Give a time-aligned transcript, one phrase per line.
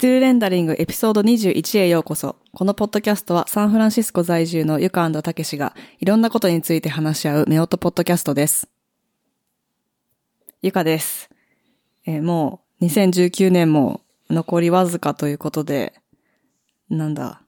[0.00, 2.36] ティルレンダリングエピソード21へようこそ。
[2.54, 8.66] このポッドキャストはサンフランシスコ在住のゆかたけしがいろんなことについて話し合うメオトポッドキャストです。
[10.62, 11.28] ゆかです。
[12.06, 14.00] えーもう2019年も
[14.30, 15.92] 残りわずかということで、
[16.88, 17.42] なんだ。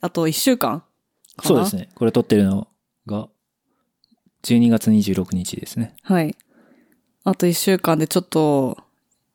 [0.00, 0.84] あと1週間
[1.42, 1.88] そうですね。
[1.96, 2.68] これ撮ってるの
[3.06, 3.28] が、
[4.44, 5.96] 12月26日ですね。
[6.02, 6.36] はい。
[7.24, 8.78] あと1週間でちょっと、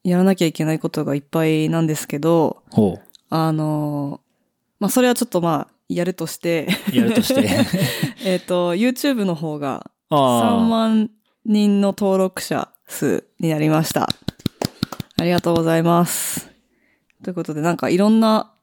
[0.08, 2.98] やらなきゃいけないことがいっぱいなんですけど、ほ
[3.30, 4.22] あの、
[4.80, 6.96] まあ、それはちょっとまあ、やるとして、う。
[6.96, 7.46] やるとして。
[8.24, 11.10] えっと、YouTube の方が3あ万
[11.46, 14.08] 人の登録者数になりました。
[15.18, 16.50] ありがとうございます。
[17.22, 18.54] ということで、なんかいろんな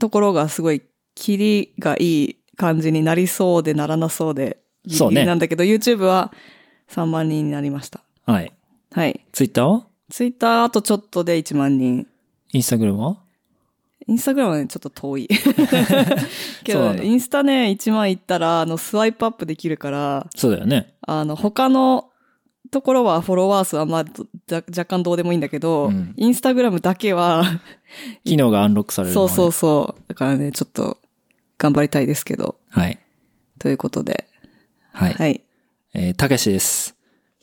[0.00, 0.82] ところがすごい、
[1.14, 6.32] キリがいい感じになりそうでならなそうで、そうねなんだけど、YouTube は
[6.88, 8.00] 3万人になりました。
[8.26, 8.32] あ。
[8.32, 8.52] はい。
[8.90, 9.20] はい。
[9.30, 9.89] Twitter は？
[10.10, 12.06] Twitter あとちょっとで1万人。
[12.52, 13.18] Instagram は？
[14.06, 15.28] インスタグラムはね、ちょっと遠い。
[16.64, 20.94] けど、インスタね、1万いったら、あの、スワイプアップできるから、そうだよね。
[21.02, 22.10] あの、他の
[22.70, 27.44] ところはフォロワー数はまあ、どじゃ若干どうでもいいんだけど、うんインスタグラムだけは、
[28.24, 30.02] 機能がアンロックされるのそうそうそう。
[30.08, 30.98] だからね、ちょっと、
[31.58, 32.56] 頑張りたいですけど。
[32.70, 32.98] はい。
[33.58, 34.26] ということで。
[34.92, 35.12] はい。
[35.12, 35.42] はい。
[35.94, 36.96] えー、たけしです。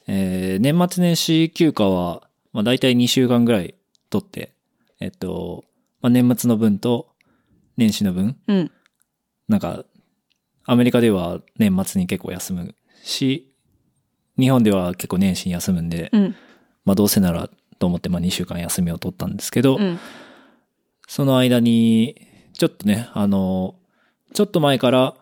[0.08, 2.27] えー、年末年始休暇は、
[2.58, 3.76] まあ大体2週間ぐらい
[4.10, 4.52] 取って、
[5.00, 5.64] えっと、
[6.02, 7.10] まあ年末の分と
[7.78, 8.72] 年始の分、うん。
[9.48, 9.86] なんか、
[10.66, 13.54] アメリカでは年末に結構休むし、
[14.40, 16.36] 日本では結構年始に休むんで、うん。
[16.84, 17.48] まあどうせなら
[17.78, 20.00] と思ってまあ2週間休みを取ったんですけど、うん。
[21.08, 23.76] その間に、ちょっとね、あの、
[24.34, 25.16] ちょっと前から、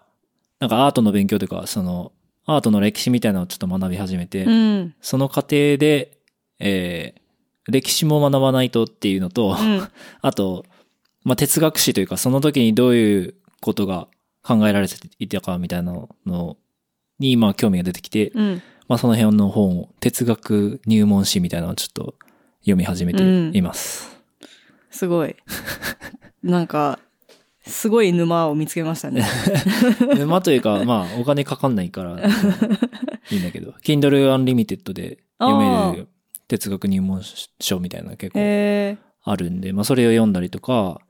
[0.61, 2.13] なんかアートの勉強というか、その、
[2.45, 4.95] アートの歴史みたいなのをちょっと学び始めて、うん。
[5.01, 6.17] その過程で、
[6.59, 7.24] えー
[7.67, 9.87] 歴史も学ばないとっていうのと、うん。
[10.21, 10.65] あと、
[11.23, 14.07] まあ、哲学史というか、その時にどういうことが
[14.43, 16.57] 考えられていたかみたいなの
[17.19, 18.61] に、今興味が出てきて、うん。
[18.87, 22.15] まあ、その辺の本を、哲学入門誌みたいなのをちょっと
[22.59, 23.23] 読み始めて
[23.57, 24.15] います。
[24.91, 25.35] すごい。
[26.43, 26.99] なんか、
[27.65, 29.25] すごい沼を見つけましたね。
[30.15, 32.19] 沼というか、まあ、お金かかんないから、
[33.31, 36.07] いいんだけど、Kindle Unlimited で読める
[36.47, 37.21] 哲学入門
[37.59, 39.05] 書みたいな結構。
[39.27, 41.01] あるんで、まあそれを読んだりとか、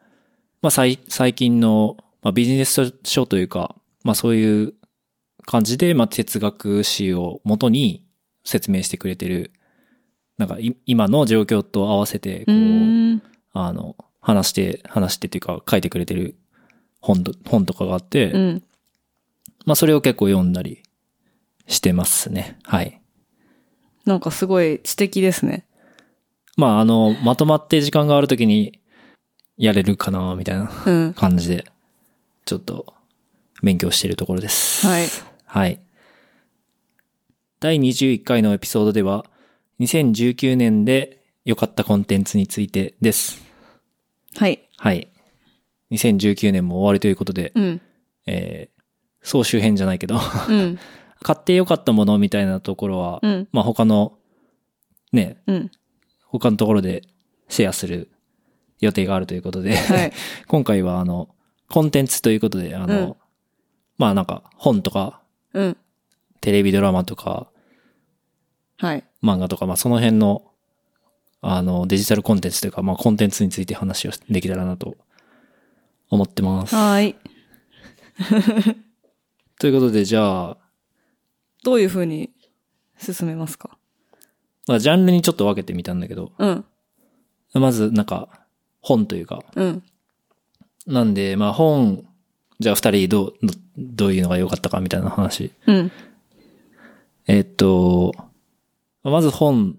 [0.62, 4.73] まあ最最近の、まあ、ビジネス書というか、まあそういう
[5.46, 8.06] 感じで、まあ哲学史を元に
[8.46, 9.51] 説明してくれてる、
[10.38, 13.22] なんかい今の状況と合わせて、うこう。
[13.57, 16.35] あの、話して、話してっていうか書いてくれてる
[17.02, 18.63] 本と本とかがあって、うん。
[19.66, 20.84] まあそれを結構読んだり
[21.67, 22.59] してますね。
[22.63, 23.02] はい。
[24.05, 25.66] なんかすごい知的ですね。
[26.57, 28.79] まああの、まとまって時間があるときに
[29.57, 30.71] やれるかな、みたいな。
[30.85, 31.13] うん。
[31.13, 31.66] 感じで、
[32.45, 32.93] ちょっと
[33.63, 34.85] 勉強しているところです。
[34.85, 35.07] はい。
[35.45, 35.79] はい。
[37.59, 39.25] 第21回のエピソードでは、
[39.79, 43.41] 2019年で良かったコンテンツについてです。
[44.35, 44.67] はい。
[44.77, 45.09] はい。
[45.91, 47.81] 2019年も終わりということで、うん。
[48.25, 48.81] えー、
[49.22, 50.79] 総集編じゃないけど、うん。
[51.25, 53.47] 買って良かったものみたいなところは、うん。
[53.52, 54.13] まあ他の、
[55.12, 55.72] ね、うん。
[56.28, 57.02] 他のところで
[57.50, 58.12] シェアする
[58.80, 60.14] 予定があるということで、はい。
[60.46, 61.30] 今回はあの、
[61.68, 63.16] コンテンツということで、あの、うん
[63.97, 65.78] まあなんか本とか、うん。
[66.41, 67.47] テレビドラマとか、
[68.78, 69.03] はい。
[69.24, 70.44] 漫画とか、まあその辺の、
[71.41, 74.96] あの、デジタルコンテンツというか、まあコンテンツについて話をできたらなと
[76.08, 76.75] 思ってます。
[76.75, 77.16] はーい。
[79.58, 80.65] ということで、じゃあ、
[81.66, 82.30] どういう風に
[82.98, 83.78] 進めますか？
[84.68, 86.66] まあジャンルにちょっと分けてみたんだけど、うん。
[87.56, 88.30] まずなんか、
[88.81, 89.84] 本というか、うん。
[90.86, 92.06] なんで、まあ本、
[92.59, 95.52] じゃあ二人どう、どどういうのが良かったかみたいな話。
[95.66, 95.92] うん。
[97.28, 98.14] えっと、
[99.03, 99.78] まず本、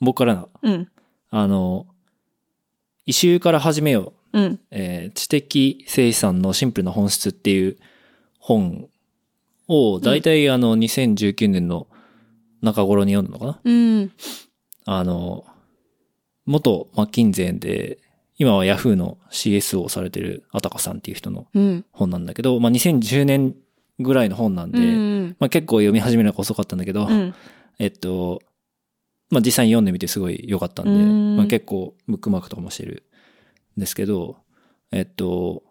[0.00, 0.88] 僕からな、うん。
[1.30, 1.86] あの、
[3.06, 4.40] 異臭から始めよう。
[4.40, 4.60] うん。
[4.72, 7.76] えー知的生産のシンプルな本質っていう
[8.40, 8.88] 本
[9.68, 11.86] を、だいたいあの、2019年の
[12.62, 14.12] 中頃に読んだのかな、うん。
[14.86, 15.44] あの、
[16.46, 17.98] 元マッキンゼンで、
[18.36, 21.84] 今はヤフーの CS をされてるあたかさんっていう人のうん。
[21.92, 23.54] 本なんだけど、まあ、2010年
[24.00, 25.36] ぐらいの本なんで、うん。
[25.38, 27.34] まあ、結構読み始めるのが遅かったんだけど、うん。
[27.78, 28.40] えっと、
[29.30, 33.04] まあ、実際に読んでみてすごい良かったんで、うんまあ、結構ブックマークとかもしてる
[33.76, 34.36] んですけど、
[34.92, 35.62] えっと、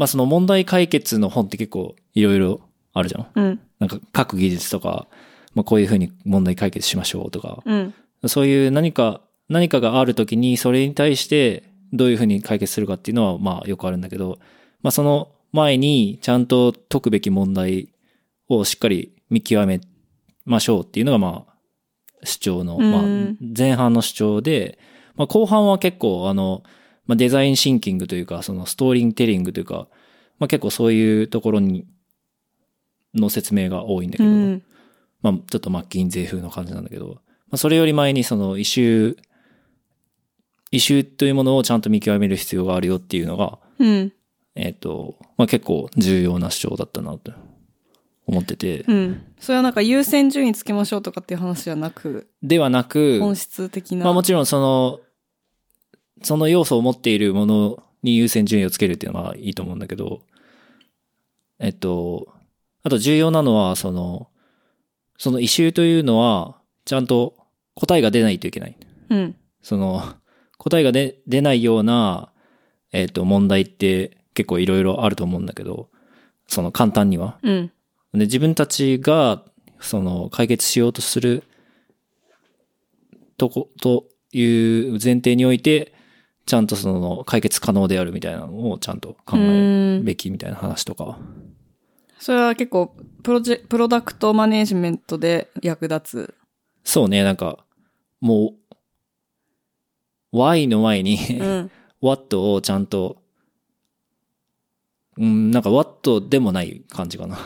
[0.00, 2.62] まあ、その問題解決の本って結構いろいろ
[2.94, 3.26] あるじゃん。
[3.34, 3.60] うん。
[3.80, 5.08] なんか各技術とか、
[5.54, 7.94] まあ、こういうふうに問題解決しましょうとか、うん。
[8.26, 9.20] そういう何か
[9.50, 14.38] 何かがあるときにそれに対してどういうふうに解決するかっていうのはまあよくあるんだけど、
[14.80, 17.90] まあその前にちゃんと解くべき問題
[18.48, 19.82] をしっかり見極め
[20.46, 21.54] ましょうっていうのがまあ
[22.24, 24.78] 主張の、まあうん前半の主張で、
[25.14, 26.62] まあ後半は結構あの、
[27.10, 29.88] まあデザインシンキングというかそのストーリーテリングというか、
[30.38, 31.84] まあ結構そういうところに
[33.14, 34.62] の説明が多いんだけど、うん。
[35.22, 37.14] まあ、ちょっとマッキンゼー風の感じなんだけど、ま
[37.52, 39.16] あ、それより前にその異臭、
[40.70, 44.12] 異臭というものをちゃんと見極める必要があるよっていうのが、うん。
[44.54, 47.32] えっ、と、まあ結構重要な主張だったなと
[48.26, 49.22] 思ってて、うん。
[49.40, 54.04] それはなんか優先順位つけましょうとかっていう話じゃなく、ではなく、本質的な。
[54.04, 55.00] まあもちろんその、
[56.22, 60.22] その要素を持っているものに優先順位をつけるっていうのはいいと思うんだけど、
[61.58, 62.28] えっと、
[62.82, 64.28] あと重要なのは、その、
[65.18, 66.56] その異臭というのは、
[66.86, 67.36] ちゃんと
[67.74, 68.76] 答えが出ないといけない。
[69.10, 69.36] うん。
[69.62, 70.02] その、
[70.56, 72.32] 答えが出、出ないような、
[72.92, 75.90] えっ、と、問題って結構いろいろあると思うんだけど、
[76.46, 77.38] その簡単には。
[77.42, 77.72] うん。
[78.14, 79.44] で、自分たちが、
[79.80, 81.44] その、解決しようとする、
[83.36, 85.94] とこ、という前提において、
[86.46, 91.18] ちゃんとその、解決可能であるみたいなのをちゃんと考えるべきみたいな話とか。
[92.18, 96.34] それは結構、プロジェ、プロダクトマネージメントで役立
[96.84, 97.64] そうね、なんか、
[98.20, 98.76] もう、
[100.32, 101.30] Y の前に、つ。
[101.34, 101.70] うん。
[102.02, 103.18] What をちゃんと、
[105.18, 107.38] うん、なんか What でもない感じかな。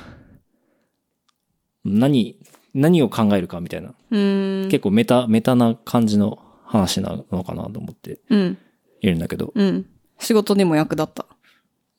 [1.84, 2.38] 何、
[2.72, 3.94] 何を考えるかみたいな。
[4.10, 4.68] うん。
[4.70, 8.58] 結構メタ、メタな感じの話なのかなと思ってうん。
[9.04, 9.86] いるんだけど、うん。
[10.18, 11.26] 仕事にも役立った。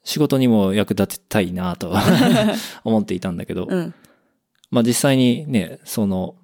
[0.03, 1.93] 仕事にも役立てたいなと
[2.83, 3.93] 思っていたんだけど、うん。
[4.71, 6.35] まあ実際にね、その、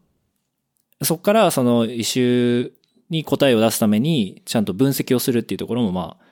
[1.02, 2.72] そこからそのイシュー
[3.10, 6.26] に答えを出すためにちゃんと分析をするっていうところもまあ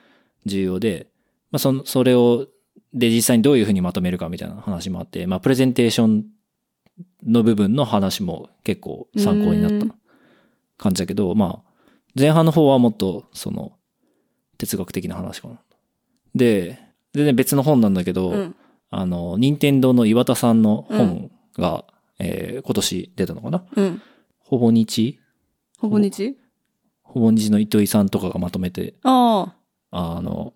[0.46, 1.08] 重要で、
[1.52, 2.48] まあその、それを、
[2.94, 6.26] で実際にどういうふうにまとめるかみたいな話もあって、まあプレゼンテーション
[7.26, 9.96] の部分の話も結構参考になっうんた
[10.78, 11.70] 感じだけど、まあ
[12.16, 13.74] 前半の方はもっとその
[14.60, 15.60] 哲学的な話かな。
[16.36, 16.78] で、
[17.16, 18.56] 全然別の本なんだけど、うん。
[18.92, 21.86] あの、任天堂の岩田さんの本が、
[22.20, 23.64] えー今年出たのかな？
[23.76, 24.02] うん。
[24.40, 25.20] ほぼ日？
[25.78, 26.38] ほぼ日？
[27.02, 29.56] ほぼ日の糸井さんとかがまとめて、あ
[29.92, 30.54] あの、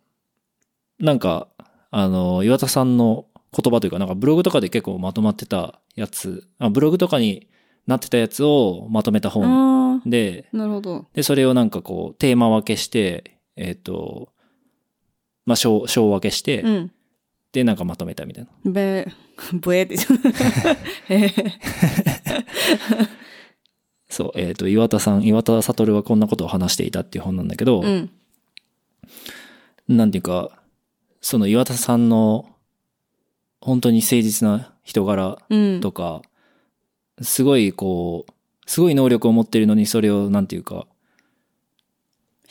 [0.99, 1.47] なんか、
[1.89, 7.47] あの、岩田さんの言葉というか、なんかブログとかで結構まとまってたやつ、あブログとかに
[7.87, 9.31] なってたやつをまとめたあ。
[9.31, 10.01] 本。
[10.05, 11.07] で、なるほど。
[11.13, 14.29] で、それをなんかこう、テーマ分けして、えっ、と、
[15.45, 16.91] まあ、章、章分けして、うん。
[17.51, 18.71] で、なんかまとめたみたいな。
[18.71, 19.07] べ、
[19.53, 19.97] ぶえって
[24.09, 28.09] そう、えっ、と、岩田さん、岩田悟はこんなことを話していたっていう本なんだけど、うん。
[29.87, 30.51] なんていうか、
[31.21, 32.49] その岩田さんの、
[33.61, 35.81] 本当に誠実な人柄うん。
[35.81, 36.21] とか、
[37.21, 38.31] すごいこう、
[38.65, 40.87] すごい能力を持ってるのにそれをなんていうか、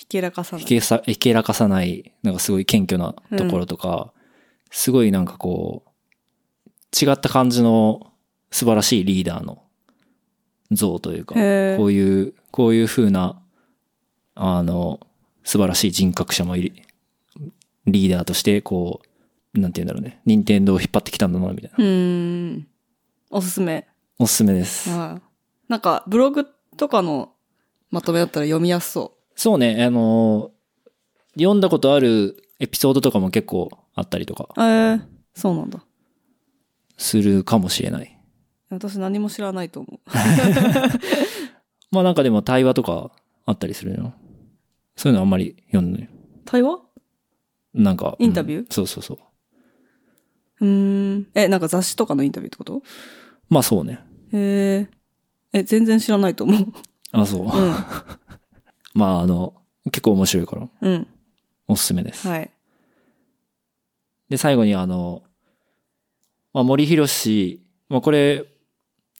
[0.03, 0.65] ひけらかさない。
[0.65, 4.13] ひけさ、ひけらかさない、なんかすごい謙虚なところとか、
[4.69, 8.13] すごいなんかこう、違った感じの
[8.51, 9.63] 素晴らしいリーダーの
[10.73, 11.45] 像というか、こう
[11.93, 13.41] いう、こういう風な、
[14.35, 14.99] あの、
[15.45, 16.73] 素晴らしい人格者もいる、
[17.87, 19.03] リーダーとして、こ
[19.55, 21.77] う、なんて言うんだろうね、任天堂を引っ張ってきたんだな、みたいな。
[21.79, 22.67] うーん。
[23.31, 23.87] おすすめ。
[24.19, 24.91] おすすめです。
[24.91, 25.23] はい。
[25.69, 26.45] なんか、ブログ
[26.77, 27.35] とかの
[27.93, 30.51] まとめだったら読みやすそそうね、あの、
[31.35, 34.63] 読んだことあるエピソードとかも結構あったりとかう。
[34.63, 35.01] ええ
[35.35, 35.83] そうなんだ。
[36.99, 38.19] するかもしれない。
[38.69, 40.01] 私何も知らないと思う。
[41.91, 43.11] まあなんかでも対話とか
[43.45, 44.13] あったりするの？
[44.97, 46.11] そういうのあんまり読んでない。
[46.45, 46.81] 対話？
[47.75, 48.17] なんか。
[48.19, 48.61] インタビュー？
[48.61, 49.19] うんそうそうそう。
[50.61, 51.27] うーん。
[51.35, 52.83] え、なんか雑誌とかのインタビューってこと？
[53.49, 54.01] まあそうね。
[54.33, 54.89] へ
[55.53, 55.59] え。
[55.59, 56.67] え、全然知らないと思う。
[57.13, 57.43] あ、そう。
[57.43, 57.49] うん。
[58.95, 59.55] まああの、
[59.87, 61.07] 結構面白いから、うん。
[61.69, 62.29] おすすめです。
[62.29, 62.51] はい。
[64.29, 65.23] で、最後にあの、
[66.53, 68.45] まあ森博氏、まあこれ、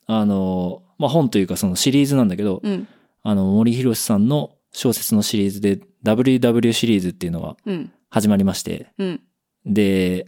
[0.07, 2.89] あの、まあ本というかそのシリーズなんだけど、うん。
[3.25, 7.93] あの森博さんの小説のシリーズで WW シリーズっていうのがうん。
[8.11, 9.21] 始まりまして、うん。
[9.65, 10.27] で、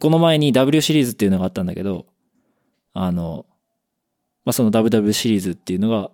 [0.00, 2.06] この前に W シリーズっていうのがあったんだけど、
[2.94, 3.46] あの、
[4.44, 6.10] まあ、その WW シリーズっていうのが、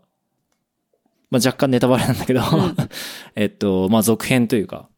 [1.33, 2.77] まあ、若干ネタバレなんだけど、ん。
[3.35, 4.91] えっと、まあ、続編というか、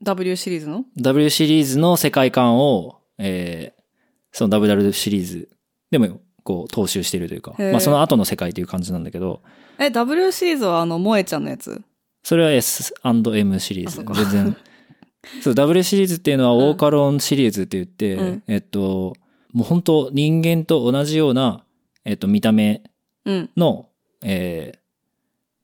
[0.00, 3.82] W シリーズの？W シリーズの世界観を、えー、
[4.30, 5.48] その WW シリーズ
[5.90, 7.72] でも、こう、踏襲してるというか、へー。
[7.72, 9.42] まあ、その後の世界という感じなんだけど、
[9.80, 11.82] え、W シリーズはあの、萌えちゃんのやつ？
[12.22, 13.94] それは S&M シリーズ。
[13.94, 14.14] あそっか。
[14.14, 14.56] 全然。
[15.42, 16.70] そう、W シリーズっていうのはうん。
[16.70, 18.42] オーカロンシリーズって言って、うん。
[18.46, 19.14] えっと、
[19.52, 21.64] もう本当人間と同じような、
[22.04, 22.84] えっと、見た目
[23.24, 23.50] うん。
[23.56, 23.88] の、
[24.22, 24.81] えー、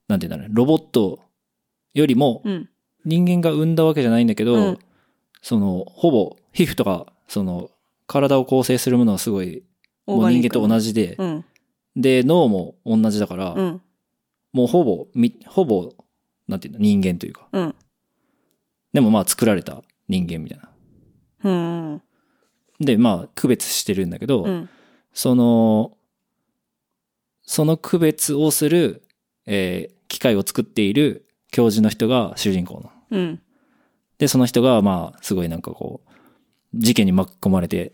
[0.09, 1.21] なんていうんだろうね、ロボット
[1.95, 2.69] よりも、うん。
[3.05, 4.79] 人間が生んだわけじゃないんだけど、うん
[5.41, 7.71] その、ほぼ、皮膚とか、その、
[8.07, 9.62] 体を構成するものはすごい、
[10.07, 10.88] もう人間と同じ。
[10.88, 11.45] じで、うん。
[11.95, 13.83] で、脳も同じだから、うん。
[14.53, 15.93] もうほぼ、み、ほぼ、
[16.49, 17.49] なんていうの、人間というか。
[17.53, 17.75] うん。
[18.93, 20.71] でもまあ作られた人間みたいな。
[21.45, 21.50] う
[21.95, 22.03] ん。
[22.81, 24.69] で、まあ区別してるんだけど、うん。
[25.12, 25.97] その、
[27.43, 29.03] その区別をする、
[29.47, 32.91] えー機械を作っている教授の人が主人公の。
[33.11, 33.41] うん。
[34.19, 36.11] で、その人がまあすごいなんかこう、
[36.75, 37.93] 事件に巻き込まれて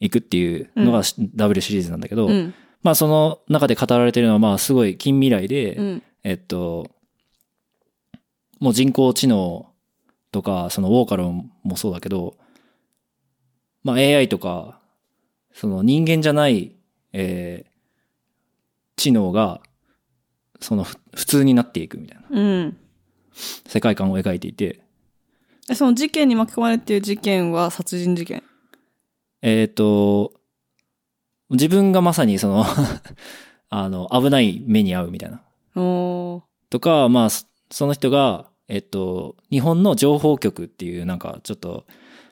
[0.00, 1.02] いくっていうのが
[1.34, 2.54] W シリーズなんだけど、うん。
[2.82, 6.02] まあその中で語られてるのはまあすごい近未来で、うん。
[6.22, 6.90] えっと、
[8.60, 9.72] もう人工知能
[10.32, 12.36] とか、そのウォーカロンもそうだけど、
[13.82, 14.80] まあ AI とか、
[15.52, 16.76] その人間じゃない、
[17.12, 17.68] えー
[18.98, 19.62] 知能が、
[20.60, 22.76] そのふ普通になっていくみたいなうん。
[23.66, 24.80] 世界観を描いていて、
[25.68, 28.42] え、その事件に巻き込まれている事件は殺人事件？
[29.42, 30.32] えっ、と、
[31.50, 32.64] 自分がまさにその、
[33.70, 35.42] あの、危ない目に遭うみたいな。
[35.74, 41.86] とか、まあ、そその人が、えっと、日本の情報局っていう、なんか、ちょっと、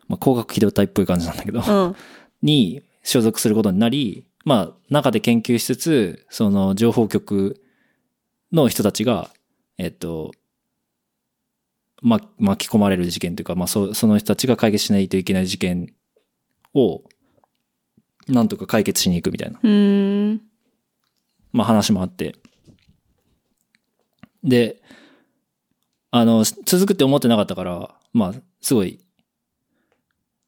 [0.08, 1.96] まあ、光学機動隊っぽい感じなんだけど、うん。
[2.42, 7.60] に所属することになり、まあ、中で研究しつつ、その情報局
[8.56, 9.30] の人たちが、
[9.78, 10.32] えっと、
[12.02, 15.94] ま、巻き込まれる事件というか、まあ、そその人たちが解決しないといけない事件
[16.74, 17.02] を、
[18.28, 19.60] なんとか解決しに行くみたいな。
[21.52, 22.34] まあ話もあって。
[24.42, 24.82] で、
[26.10, 28.98] あの、続くって思ってなかったから、まあ、すごい、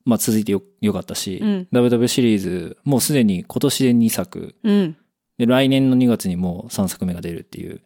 [0.04, 4.96] まあ続いてよ、よかったし、うん WW シリーズ、もうすでに今年で2作、うん。
[5.38, 7.80] で、来年の2月にもう3作目が出るっていう。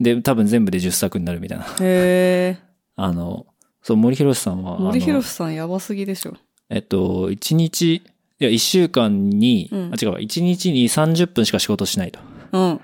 [0.00, 1.66] で、多分全部で10作になるみたいな。
[1.80, 2.58] へ
[2.96, 3.46] あの、
[3.82, 4.82] そう、森博さんは、ー。
[4.82, 6.34] 森博さんやばすぎでしょ。
[6.68, 8.02] えっと、1日、い
[8.38, 12.20] や、1週間に、うんあ、違うわ、1日に30分しか仕事しないと。
[12.52, 12.80] うん。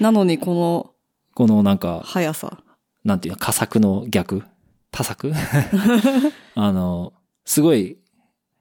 [0.00, 0.90] なのにこの
[1.34, 2.58] このなんか、速さ。
[3.04, 4.44] なんていうの、佳作の逆？
[4.90, 5.32] 多作？
[6.54, 7.12] あの、
[7.44, 7.98] すごい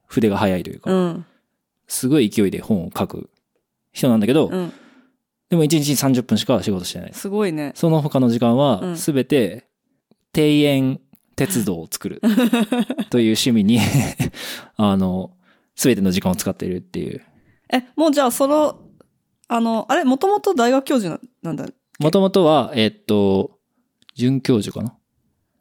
[0.08, 1.26] 筆が速いというか、うん。
[1.88, 3.30] すごい勢いで本を書く
[3.92, 4.74] 人なんだけど、うん。
[5.54, 7.22] でも1日に30分しか仕事してないです。
[7.22, 7.74] すごいね。
[7.76, 9.68] その他の時間うは、んすべて、
[10.36, 11.00] 庭園
[11.36, 12.22] 鉄道を作る
[13.12, 13.78] という趣味に、
[14.78, 15.38] あの、
[15.76, 17.22] すべての時間を使っているっていう。
[17.72, 18.80] え、もうじゃあその、
[19.48, 21.72] あの、あれ、もともと大学教授ななんだ。
[22.00, 23.60] もともとは、えっと、
[24.16, 24.98] 准教授かな？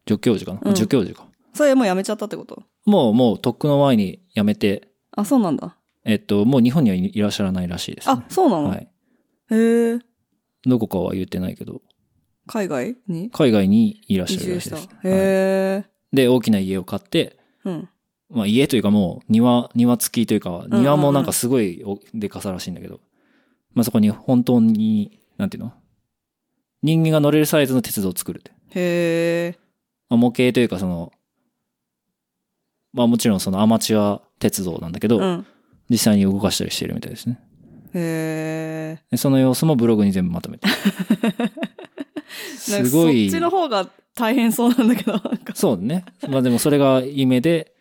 [0.09, 1.29] 助教授かな、うん助教授か。
[1.53, 2.63] それもうやめちゃったってこと？
[2.87, 5.77] もう、もう、とっくの前に辞めて、あ、そうなんだ。
[6.07, 8.15] えっと、もう日本にはいいらっしゃらないらしいです、ね。
[8.15, 8.89] あ、そうなの、はい。
[9.53, 9.99] へえ。
[10.65, 11.83] どこかは言ってないけど、
[12.47, 13.31] 海外に？
[13.31, 14.55] 海外にいらっしゃる。
[14.55, 14.89] らしいです。
[15.05, 15.19] へはい
[15.81, 15.85] え。
[16.13, 17.89] で、大きな家を買って、うん。
[18.31, 23.01] まあ家というかもう庭、庭付きというか、庭もなんかすごいおでかさらしいんだけど、
[23.75, 25.73] まあそこに本当に、なんていうの？
[26.83, 28.51] 人間が乗れるサイズの鉄道を作るって。
[28.75, 29.59] へえ。
[30.09, 31.13] まあ、模型というかその、
[32.93, 35.47] まあもちろんそのアマチュア鉄道なんだけど、うん。
[35.89, 37.39] 実際に動かしたりしてるみたいですね。
[37.95, 39.03] へえ。
[39.11, 40.69] でその様子もブログに全部まとめて。
[42.57, 43.31] すごい。
[43.31, 45.21] そっちの方が大変そうなんだけど。
[45.55, 46.05] そうね。
[46.29, 47.73] まあでもそれが夢で、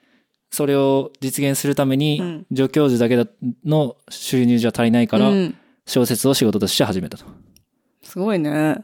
[0.49, 3.29] それを実現するためうにん、助教授だけだ
[3.63, 5.55] の収入じゃ足りないから、うん。
[5.85, 7.25] 小説を仕事として始めたと。
[8.03, 8.77] すごいね。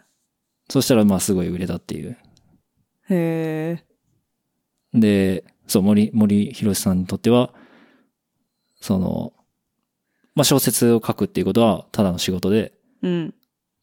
[0.70, 2.18] そしたらまあすごい売れたっていう。
[3.10, 3.84] へえ。
[4.94, 7.54] で、そう、森、森博さんにとっては、
[8.80, 9.34] その、
[10.38, 13.34] まあ小説を書くっていうことはただの仕事で、うん。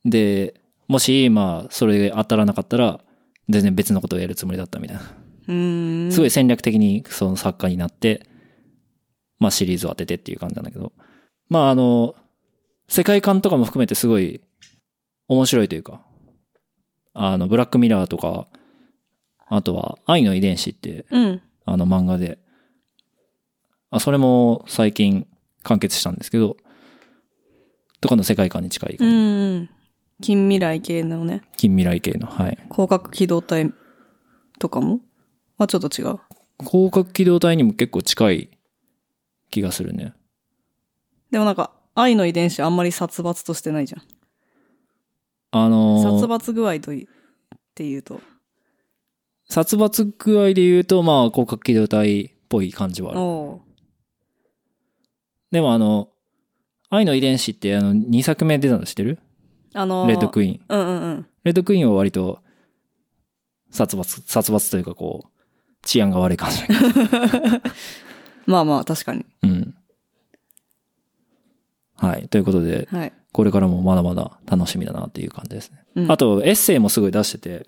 [0.05, 0.55] で、
[0.87, 3.01] もし、まあ、それが当たらなかったら、
[3.49, 5.03] 全然別のことをやるつもりだったみたいな。
[5.49, 6.13] うーん。
[6.13, 8.29] すごい戦略的にその作家になって、
[9.41, 10.93] まあシリーズを当ててっていう感じなんだけど。
[11.49, 12.15] まああの、
[12.87, 14.41] 世界観とかも含めてすごい
[15.27, 16.03] 面白いというか、
[17.15, 18.47] あの、ブラックミラーとか、
[19.49, 21.43] あとは愛の遺伝子ってうん。
[21.65, 22.39] あの漫画で、
[23.91, 25.27] あ、それも最近
[25.65, 26.57] 完結したんですけど、
[28.01, 29.69] とかの世界観に近い、うん。
[30.23, 32.59] 近未来系のね、近未来系の、はい。
[32.71, 33.73] 広角機動隊
[34.61, 35.01] とかも？
[35.59, 36.21] まあちょっと違う。
[36.61, 38.51] 広角機動隊にも結構近い
[39.51, 40.15] 気がするね。
[41.31, 44.03] でもなんか、愛の遺伝子あんまり殺伐としてないじゃん。
[45.51, 47.07] あのー殺伐具合といっ
[47.75, 48.21] ていうと。
[49.49, 53.21] 殺伐具合で言うと、まあ、広角機動隊っぽい感じはある。
[55.55, 56.09] でもあの、
[56.91, 59.21] 愛の遺伝子ってあの、2作目出たの知ってる？
[59.73, 60.61] あのーレッドクイーン。
[60.69, 61.27] うんうんうん。
[61.45, 62.41] レッドクイーンは割と、
[63.71, 65.29] 殺伐、殺伐というかこう、
[65.83, 66.57] 治安が悪い感じ。
[68.47, 69.25] まあまあ、確かに。
[69.45, 69.77] うん。
[71.95, 72.27] はい。
[72.27, 73.13] ということで、はい。
[73.31, 75.85] これからもまだまだ楽しみだなっていう感じですね。
[75.95, 77.67] うんあと、エッセイもすごい出してて、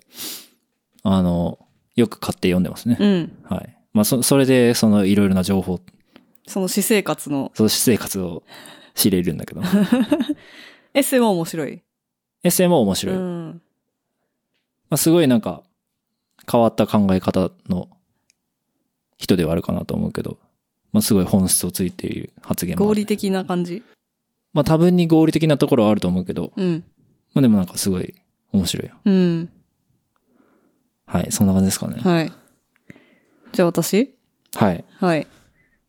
[1.03, 1.57] あの、
[1.95, 2.97] よく買って読んでますね。
[2.99, 3.37] うん。
[3.45, 3.77] はい。
[3.93, 5.79] まあ、そ、それで、その、いろいろな情報、
[6.47, 8.43] その私生活のその私生活を
[8.95, 9.61] 知れるんだけど。
[10.93, 11.83] エッセイも面白い？
[12.43, 13.15] エッセイも面白い。
[13.15, 13.61] まうん。
[14.89, 15.61] あ、すごいなんか、
[16.49, 17.89] 変わった考え方の
[19.17, 20.39] 人ではあるかなと思うけど、
[20.93, 22.87] まあ、すごい本質をついている発言もある。
[22.87, 23.83] 合理的な感じ？
[24.53, 26.83] まあ、多分に合理的なところはあると思うけど、うん。
[27.33, 28.15] まあ、でもなんかすごい
[28.53, 28.95] 面白いよ。
[29.05, 29.49] うん。
[31.05, 31.31] はい。
[31.31, 31.99] そんな感じですかね。
[31.99, 32.31] はい。
[33.51, 34.15] じゃあ私？
[34.55, 34.85] はい。
[34.99, 35.27] はい。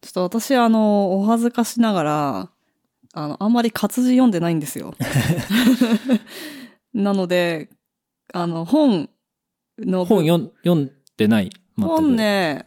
[0.09, 2.51] ちょっと私、あの、お恥ずかしながら、
[3.13, 4.95] あの、あんまり活字読んでないんですよ。
[6.95, 7.69] なので、
[8.33, 9.11] あの、本
[9.79, 11.51] の、本読ん読んでない？
[11.77, 12.17] 本。
[12.17, 12.65] ね、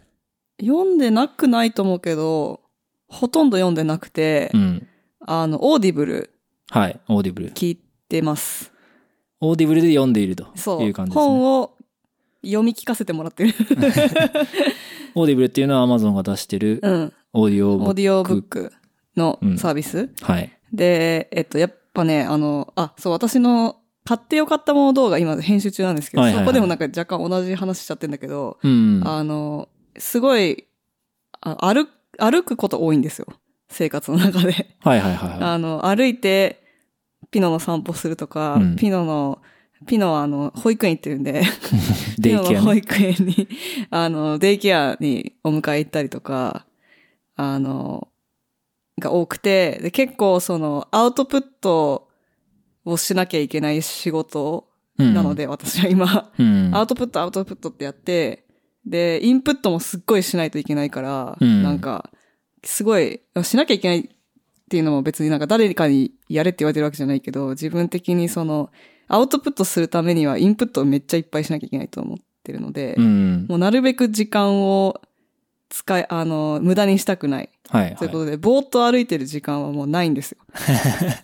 [0.59, 2.61] 読んでなくないと思うけど、
[3.07, 4.87] ほとんど読んでなくて、うん。
[5.21, 6.29] あの、オーディブル
[6.69, 6.99] はい。
[7.07, 7.53] オーディブル。
[7.53, 7.75] 聞い
[8.07, 8.71] てます。
[9.39, 10.43] オーディブルで読んでいると。
[10.43, 11.25] いう感じですね。
[11.25, 11.73] 本を
[12.43, 13.53] 読み聞かせてもらってる。
[15.15, 17.13] オーディブルっていうのは Amazon が出してるうん。
[17.33, 17.89] オーディオブック。
[17.89, 18.73] オーディオブック
[19.15, 20.09] のうんサービス？
[20.21, 20.51] はい。
[20.73, 29.01] で、えっと、やっぱね、あの、あ、そう、私の買ってよかったもの動画今編集中なんですけど、はいはいはいそこでもなんか若干同じ話しちゃってんだけど、うん。
[29.05, 30.65] あの、すごい、
[31.41, 33.27] あ歩、歩くこと多いんですよ。
[33.69, 34.75] 生活の中で。
[34.79, 36.61] はいはいはいは あの、歩いて、
[37.29, 39.41] ピノの散歩するとか、うんピノの、
[39.87, 41.45] ピノはあの、保育園行ってるんで、い。
[42.21, 42.73] デイピノの保。
[42.73, 43.47] 育園に、
[43.89, 46.65] あの、デイケアにお迎え行ったりとか、
[47.41, 48.09] あの、
[48.99, 52.07] が多くて、で、結構その、アウトプット
[52.85, 56.71] をしなきゃいけない仕事なので、私は今、うん。
[56.73, 58.45] アウトプットアウトプットってやって、
[58.85, 62.09] で、インプットもすっごいしないといけないから、うんなんか、
[62.63, 64.03] すごい、しなきゃいけないっ
[64.69, 68.71] ていうのも別になんか誰かにやれって言われてるわけじゃないけど、自分的にその、
[69.07, 73.45] アウトプットするためにはインプットをめっちゃいっぱいしなきゃいけないと思ってるので、うん。
[73.49, 75.01] もうなるべく時間を
[75.71, 77.49] 使い、あの、無駄にしたくない。
[77.69, 80.37] はいはということで、ぼーっと歩いてる時間はもうないんですよ。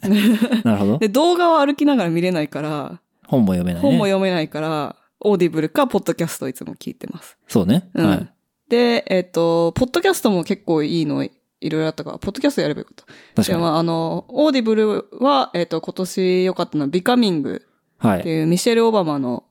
[0.06, 0.64] い。
[0.66, 0.98] なるほど。
[0.98, 3.88] で、動画は歩きながら見れないから、本も読めないね。
[3.90, 7.38] 本も読めないから、 Audible か、ポッドキャストをいつも聞いてます。
[7.48, 7.90] そうね。
[7.94, 8.06] うん。
[8.08, 8.30] はい。
[8.70, 13.04] で、えっ、と、ポッドキャストも結構いいのいいろいろあったから、ポッドキャストやればよかった。
[13.04, 13.48] 確かに。
[13.48, 17.64] でも、あの、 Audible は、えっ、と、今年良かったのは、 Becoming
[17.98, 18.20] はい。
[18.20, 19.44] っていうミシェル・オバマの、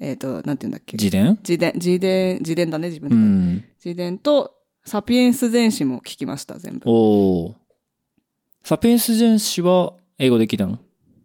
[0.00, 0.96] えっ、と、なんて言うんだっけ？
[0.96, 1.38] 自伝？
[1.42, 3.16] 自伝、自伝、自伝だね、自分うで。
[3.16, 3.64] ん。
[3.84, 6.82] 自伝と、サピエンス全史も聞きました、全部。
[6.86, 7.54] おー。
[8.64, 10.78] サピエンス全史は英語で聞いたの？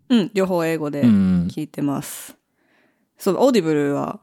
[0.10, 1.48] うん、両方英語でうん。
[1.50, 2.38] 聞いてます。
[3.18, 4.20] そう、 Audible は、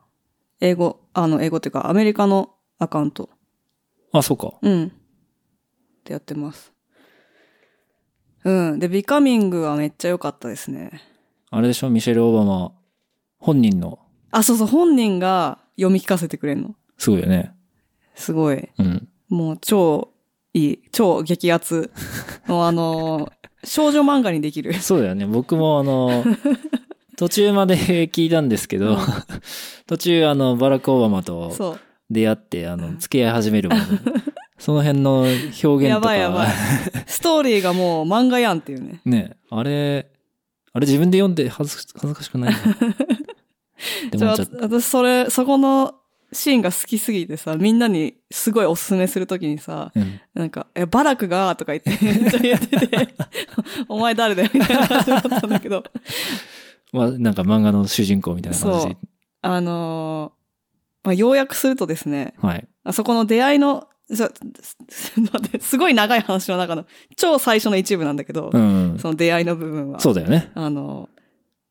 [0.61, 3.31] 英語、あの、英語っていうか、アメリカのアカウント。
[4.13, 4.55] あ、そうか。
[4.63, 4.87] うん。
[4.87, 4.91] っ
[6.05, 6.73] てやってます。
[8.45, 8.79] うん。
[8.79, 11.03] で、 Becoming はめっちゃ良かったですね。
[11.51, 11.91] あれでしょ？
[11.91, 12.73] ミシェル・オバマ
[13.39, 13.99] 本人の、
[14.31, 16.77] あ、そうそう、本人が読み聞かせてくれるの。
[16.97, 17.55] すごいよね。
[18.21, 18.69] すごい。
[18.79, 19.09] うん。
[19.29, 20.13] もう超
[20.53, 21.91] いい、超激アツ
[22.47, 23.31] のあの、
[23.65, 24.75] 少女漫画にできる。
[24.75, 25.27] そうだよね。
[25.27, 26.25] 僕もあの、
[27.17, 27.77] 途中まで
[28.09, 28.97] 聞いたんですけど、
[29.87, 31.81] 途中あの、バラク・オバマとそう。
[32.09, 33.83] 出会って、あの、付き合い始めるまで、
[34.59, 36.49] その辺の表現とか、やばいやばい。
[37.07, 39.01] ストーリーがもう漫画やんっていうね。
[39.05, 40.11] ね、あれ、
[40.73, 42.55] あれ自分で読んで恥ず恥ずかしくない
[44.13, 44.37] じゃあ。
[44.61, 45.95] 私それ、そこの
[46.33, 53.09] シーンが好きすぎてさ、みんなにすごいおすすめするときにさ、うんなんか、え、バラクが、とか言って、めっちゃ言ってて、
[53.89, 55.83] お前誰だよ、みたいな感じだったんだけど、
[56.93, 58.97] まあ、なんか漫画の主人公みたいな感じで。
[59.43, 60.41] あのー
[61.03, 62.69] まあ、要約するとですね、はい。
[62.85, 64.31] あそこの出会いの、ちょ
[64.89, 66.85] す待ってすごい長い話の中の
[67.17, 68.99] 超最初の一部なんだけど、うん。
[68.99, 70.01] その出会いの部分は。
[70.01, 70.51] そうだよね。
[70.55, 71.09] あの、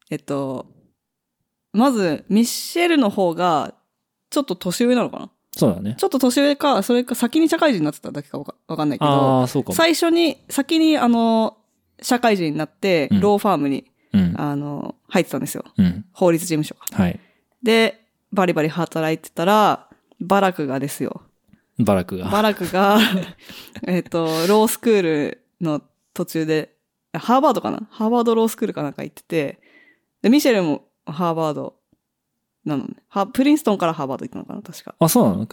[0.09, 0.65] えっと、
[1.73, 3.75] まず、ミッシェルの方が、
[4.29, 5.29] ちょっと年上なのかな？
[5.51, 5.95] そうだね。
[5.97, 9.75] ちょっと年上か、それか先に社会人になってただけかわかわかんないけど、ああ、そうかも。
[9.75, 11.57] 最初に、先にあの、
[12.01, 14.33] 社会人になって、うんローファームに、うん。
[14.37, 15.65] あの、入ってたんですよ。
[15.77, 16.05] うん。
[16.13, 17.03] 法律事務所が。
[17.03, 17.19] はい。
[17.63, 19.87] で、バリバリ働いてたら、
[20.19, 21.23] バラクがですよ。
[21.79, 22.29] バラクが。
[22.29, 22.99] バラクが、
[23.87, 25.81] えっと、ロースクールの
[26.13, 26.75] 途中で、
[27.13, 27.87] ハーバードかな？
[27.89, 29.59] ハーバードロースクールかなんか行ってて、
[30.21, 31.78] で、ミシェルもハーバード
[32.65, 32.95] なのね。
[33.07, 34.95] はプリンストンからハーバード行ったのかな、確か。
[34.99, 35.47] あ、そうなの？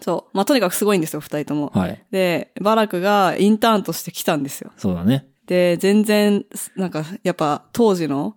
[0.00, 0.36] そう。
[0.36, 1.72] まあ、とにかくすごいんですよ、二人とも。
[1.74, 2.02] はい。
[2.10, 4.72] で、バラクがインターンとして来たんですよ。
[4.76, 5.26] そうだね。
[5.46, 6.44] で、全然、
[6.76, 8.36] なんか、やっぱ当時の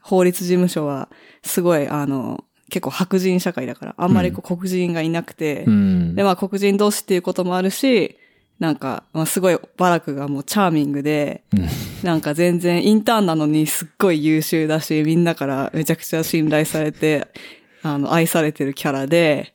[0.00, 1.08] 法律事務所は、
[1.42, 6.14] すごい、あの、結構白人社会だから、あんまりこう黒人がいなくて、うん。
[6.14, 8.16] で、まあ黒人同士っていうこともあるし、
[8.58, 11.68] なんか、まあすごいバラクがもうチャーミングで、うん
[12.02, 17.26] なんか全然インターンなのにすっごい優秀だし、みんなからめちゃくちゃ信頼されて、
[17.82, 19.54] あの、愛されてるキャラで、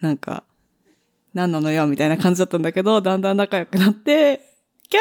[0.00, 0.44] なんか、
[1.34, 4.42] 何なのよみたいな感じだったんだけど、だんだん仲良くなって、
[4.88, 5.00] キャ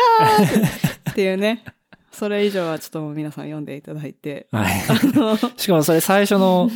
[1.08, 1.64] ーっていうね。
[2.12, 4.48] それ以上はちょっともう皆さん読んでいただいて。
[4.52, 4.74] はい。
[4.88, 6.70] あの、しかもそれ最初の、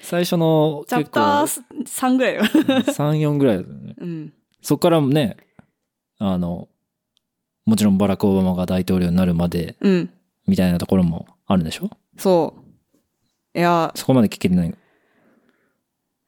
[0.00, 2.42] 最初のチャプター3ぐらいよ。
[2.42, 3.94] 3、4ぐらいだよね。
[3.96, 4.32] うん。
[4.60, 5.36] そっからもね、
[6.24, 6.68] あの、
[7.66, 10.10] もちろんバラク・オバマが大統領になるまで、うん。
[10.46, 11.90] みたいなところもあるんでしょ？
[12.16, 12.54] そ
[13.54, 13.58] う。
[13.58, 14.74] いや、そこまで聞けてない。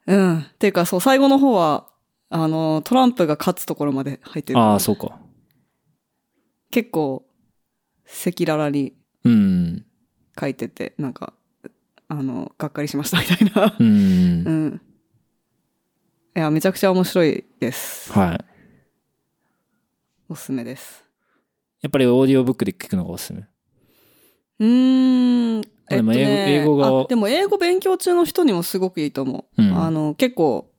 [0.07, 0.39] うん。
[0.41, 1.89] っていうか、そう、最後の方は、
[2.29, 4.59] あの、トランプが勝つところまで入ってる。
[4.59, 5.19] ああ、そうか。
[6.71, 7.25] 結構、
[8.05, 9.85] 赤裸々にうん。
[10.39, 11.33] 書いてて、なんか、
[12.09, 13.77] あの、がっかりしましたみたいな。
[13.79, 14.51] うんう。
[14.51, 14.81] ん。
[16.37, 18.13] いや、めちゃくちゃ面白いです。
[18.13, 18.45] はい。
[20.29, 21.05] おすすめです。
[21.83, 23.47] やっぱりオーディオブックで聞くのがおすすめ。
[24.61, 25.61] うーん。
[25.61, 29.63] でも英語英語があでも英語勉強中の人にもすごくいいと思う。
[29.63, 30.71] うんあの、結構、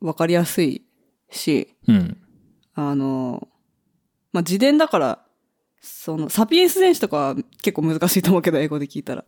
[0.00, 0.84] わかりやすい
[1.30, 2.16] し、うん。
[2.74, 3.48] あの、
[4.32, 5.24] まあ、自伝だから、
[5.80, 9.24] その、サピエンス全史とかは結構難しいと思うけど、英語で聞いたら。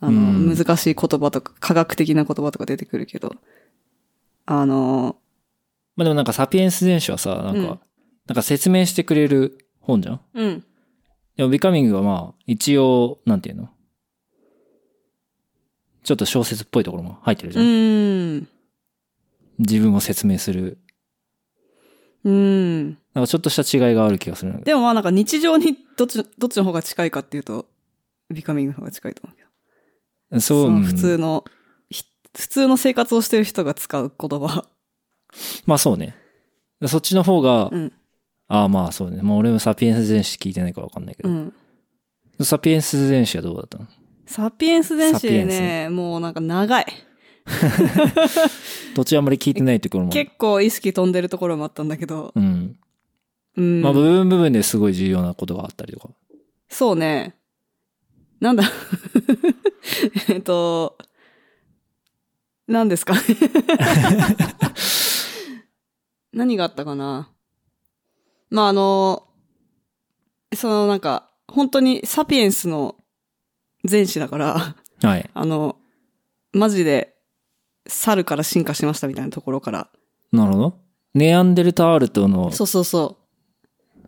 [0.00, 3.36] あの、うん難しい言葉とか、科学的な言葉とか出てくるけど、
[4.44, 5.16] あの、
[5.94, 7.80] まあでもなんかサピエンス全史はさ、なんか、うん
[8.26, 10.20] なんか説明してくれる本じゃん？
[10.34, 10.64] うん。
[11.36, 13.70] でもビカミングはまあ、一応、なんていうの？
[16.04, 17.66] ちょっと小説っぽいところも入ってるじうゃん。
[17.66, 18.48] ーん。
[19.58, 20.78] 自分を説明する。
[22.24, 22.84] うん。
[23.14, 27.66] なんかちょっとした違いがある気がするんだけでもまあなんか日常にどっち、どっちの方が近いかっていうと、
[28.30, 29.48] ビカミングの方が近いと思うけど。
[30.30, 30.40] ど。
[30.40, 31.44] そう、のうん普通の、
[31.90, 32.04] ひ
[32.36, 34.66] 普通の生活をしてる人が使う言葉。
[35.66, 36.16] まあそうね。
[36.86, 37.92] そっちの方が、うん。
[38.54, 39.22] ああまあそうね。
[39.22, 41.28] もう俺もサピエンス全史聞いてないからわかんないけど。
[41.30, 41.54] うん。
[42.42, 43.86] サピエンス全史はどうだったの？
[44.26, 46.86] サピエンス全史ね、もうなんか長い。
[48.94, 50.10] どっちあんまり聞いてないところも。
[50.10, 52.32] 結構意識飛んでるところもあったんだけど。
[52.36, 52.76] うん。
[53.56, 53.80] うん。
[53.80, 56.10] まあ部分部分ですごい重要なことがあったりとか。
[56.68, 57.34] そうね。
[58.40, 58.64] なんだ？
[60.28, 60.98] えっと、
[62.68, 63.14] 何ですか？
[66.34, 67.30] 何があったかな？
[68.52, 69.26] まあ、あの、
[70.54, 72.96] そのなんか、本当にサピエンスの
[73.90, 75.30] 前史だから、はい。
[75.32, 75.76] あの、
[76.52, 77.14] マジで
[77.88, 79.88] 猿から進化しましたみたいなところから。
[80.32, 80.78] なるほど。
[81.14, 83.16] ネアンデルタールとのそうそうそ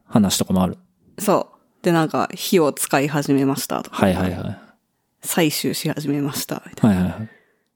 [0.04, 0.76] 話とかもある。
[1.16, 1.22] う。
[1.22, 1.48] そ
[1.80, 1.84] う。
[1.84, 3.96] で、なんか、火を使い始めましたとか。
[3.96, 4.60] はいはいはい。
[5.22, 6.96] 採集し始めましたみたいな。
[6.96, 7.30] はいはいはい。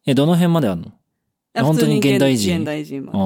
[0.05, 0.93] え、どの辺まであるの？
[1.55, 3.19] や本当に現代人現代人まで。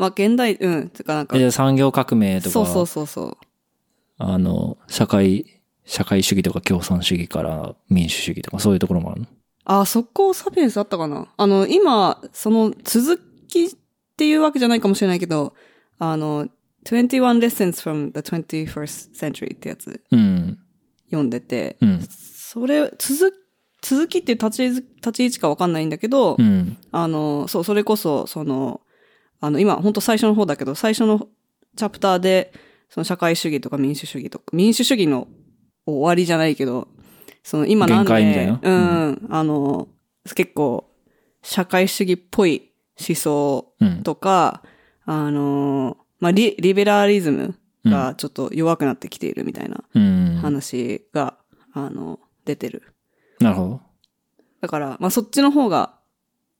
[0.00, 0.88] あまあ、現代、うん。
[0.88, 1.26] てかなんあ。
[1.26, 3.36] か産業革命とか、そうそうそうそう。
[4.18, 9.26] あの、社会、社会主義とか共産主義から民主主義とかそういうところもあるの？
[9.64, 11.28] あ、そこサピエンスあったかな？
[11.36, 13.68] あの、今、その続きっ
[14.16, 15.54] ていうわけじゃないかもしれないけど、
[15.98, 16.46] あの、
[16.84, 20.58] 21 Lessons from the 21st Century ってやつうん。
[21.06, 22.00] 読んでて、うん。
[22.08, 23.34] それ、続、
[23.82, 26.76] 続きって立ち位置立ち位置かわかんないんだけど、うん。
[26.90, 28.80] あの、そう、それこそ、その、
[29.40, 31.28] あの、今、本当最初の方だけど、最初の
[31.76, 32.52] チャプターで、
[32.88, 35.28] その社会主義とか民主主義とか、民主主義の
[35.86, 36.88] 終わりじゃないけど、
[37.42, 39.88] その今なんで、うん、あの、
[40.34, 40.90] 結構、
[41.42, 42.70] 社会主義っぽい
[43.08, 44.02] 思想うん。
[44.02, 44.62] とか、
[45.06, 47.54] あの、まあ、リ、リベラリズム
[47.86, 50.38] がちょっと弱くなってきているみたいなうん。
[50.42, 51.38] 話が、
[51.72, 52.82] あの、出てる。
[53.40, 53.80] なるほど。
[54.60, 55.98] だから、まあ、そっちの方が、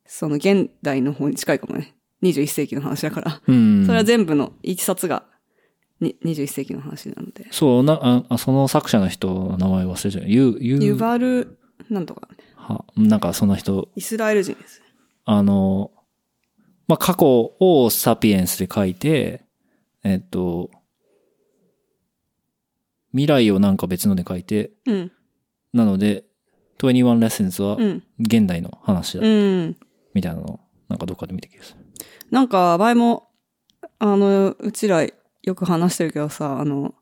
[0.07, 1.95] その現代の方に近いかもね。
[2.23, 3.43] 21世紀の話だから。
[3.47, 3.87] うん。
[3.87, 5.25] それは全部の一冊が、
[6.01, 7.47] に21世紀の話なので。
[7.51, 10.25] そう、な、あ、あその作者の人の名前忘れちゃう。
[10.27, 14.83] ゆ、ゆ、ユバル、なんとか、は、なんかその人、イスラエル人です。
[15.25, 15.91] あの、
[16.89, 19.45] まあ、過去をサピエンスで書いて、
[20.03, 20.71] えっと、
[23.13, 25.13] 未来をなんか別ので書いて、うん。
[25.73, 26.25] なので、
[26.79, 28.03] 21 Lessons はうん。
[28.19, 29.77] 現代の話だ、うん。
[30.15, 31.80] みたいなのを、なんかどっかで見た気がする。
[32.31, 33.29] なんか、前も、
[33.99, 36.95] あの、うちらよく話してるけどさ、あの、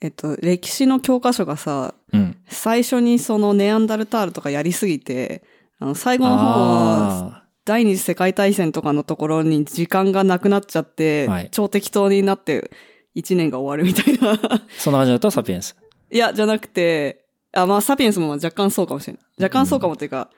[0.00, 2.36] えっと、歴史の教科書がさ、うん。
[2.48, 5.42] 最初にそのネアンダルタールとかやりすぎて、
[5.78, 12.70] あの、最後の方は、あ第二次世界大戦とかのところに時間がなくなってちゃって、はい超適当になって、
[13.14, 14.34] 一年が終わるみたいな。
[14.34, 15.76] ーそんな感じだとサピエンス？
[16.10, 19.22] いや、じゃなくて、あ、まあ、サピエンスも若干そうかもしれない。
[19.42, 20.30] 若干そうかもっていうか、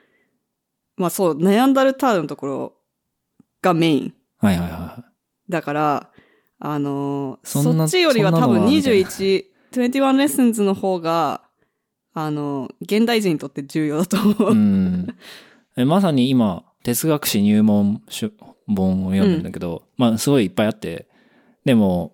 [0.97, 2.73] まあそう、ネアンダルタールのところ
[3.63, 4.13] がメイン。
[4.37, 5.05] はいはいは
[5.49, 6.09] だから、
[6.59, 11.41] あのーそそっちよりは多分そんなのがあるみたいな21、21レッスンズの方が、
[12.13, 14.51] あのー現代人にとって重要だと思う。
[14.51, 14.51] い。
[14.51, 15.15] うん。
[15.77, 18.29] えまさに今、哲学史入門書
[18.67, 21.07] 本を読んんだけど、まあすごいいっぱいあって、
[21.65, 22.13] でも、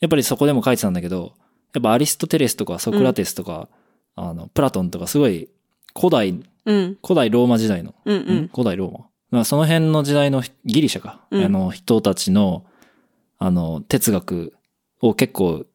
[0.00, 1.34] やっぱりそこでも書いてたんだけど、
[1.74, 3.68] やっぱアリストテレスとかソクラテスとか、
[4.16, 5.48] あの、プラトンとかすごい
[5.96, 6.34] 古代、
[6.66, 6.98] うん。
[7.02, 8.50] 古代ローマ時代の、うんうん。
[8.52, 9.06] 古代ローマ。
[9.30, 12.64] まあその辺の時代のギリシャか、うんあの人たちの、
[13.38, 14.54] あの、哲学
[15.00, 15.66] を結構、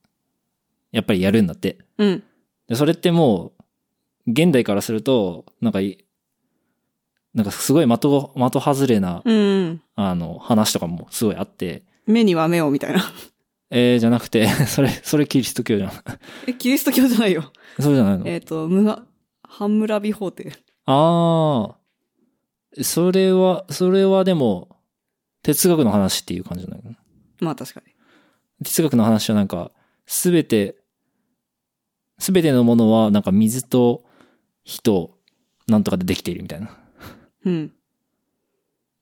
[0.92, 1.80] やっぱりやるんだって。
[1.98, 2.24] うん。
[2.68, 3.54] で、それっても
[4.28, 6.06] う、現代からすると、なんかい、
[7.34, 9.82] なんかすごい的、的外れな、うんうん。
[9.96, 13.02] あの、話とかもすごいあって、目には目をみたいな。
[13.72, 15.92] えー、じゃなくて、 それ、それキリスト教じゃん。
[16.48, 17.52] え、キリスト教じゃないよ。
[17.80, 18.28] それじゃないの？
[18.28, 19.04] えっ、と、ムガ、
[19.44, 20.52] ハンムラビ法廷。
[20.86, 21.76] ああ、
[22.84, 24.70] それは、それはでも、
[25.44, 26.96] 哲学の話っていう感じじゃないの
[27.40, 27.94] まあ確かに。
[28.64, 29.72] 哲学の話はなんか、
[30.06, 30.76] すべて、
[32.20, 34.06] すべてのものはなんか水と
[34.64, 35.18] 火と
[35.68, 36.68] なんとかでできているみたいな。
[36.68, 36.70] っ
[37.46, 37.72] うん。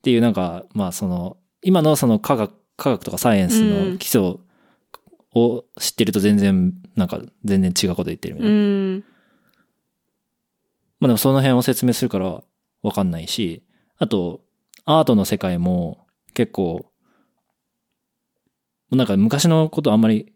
[0.02, 4.38] ていうなんか、まあその、今のその科学、科学とかサイエンスの基礎
[5.36, 8.58] を知ってると全然、なんか全然違うこと言ってるみたういな。
[8.60, 9.04] ん。
[11.00, 12.44] まあでもその辺を説明するから
[12.84, 13.64] わかんないし、
[13.98, 14.42] あと、
[14.86, 16.86] アートの世界も結構、
[18.92, 20.34] なんか昔のことあんまり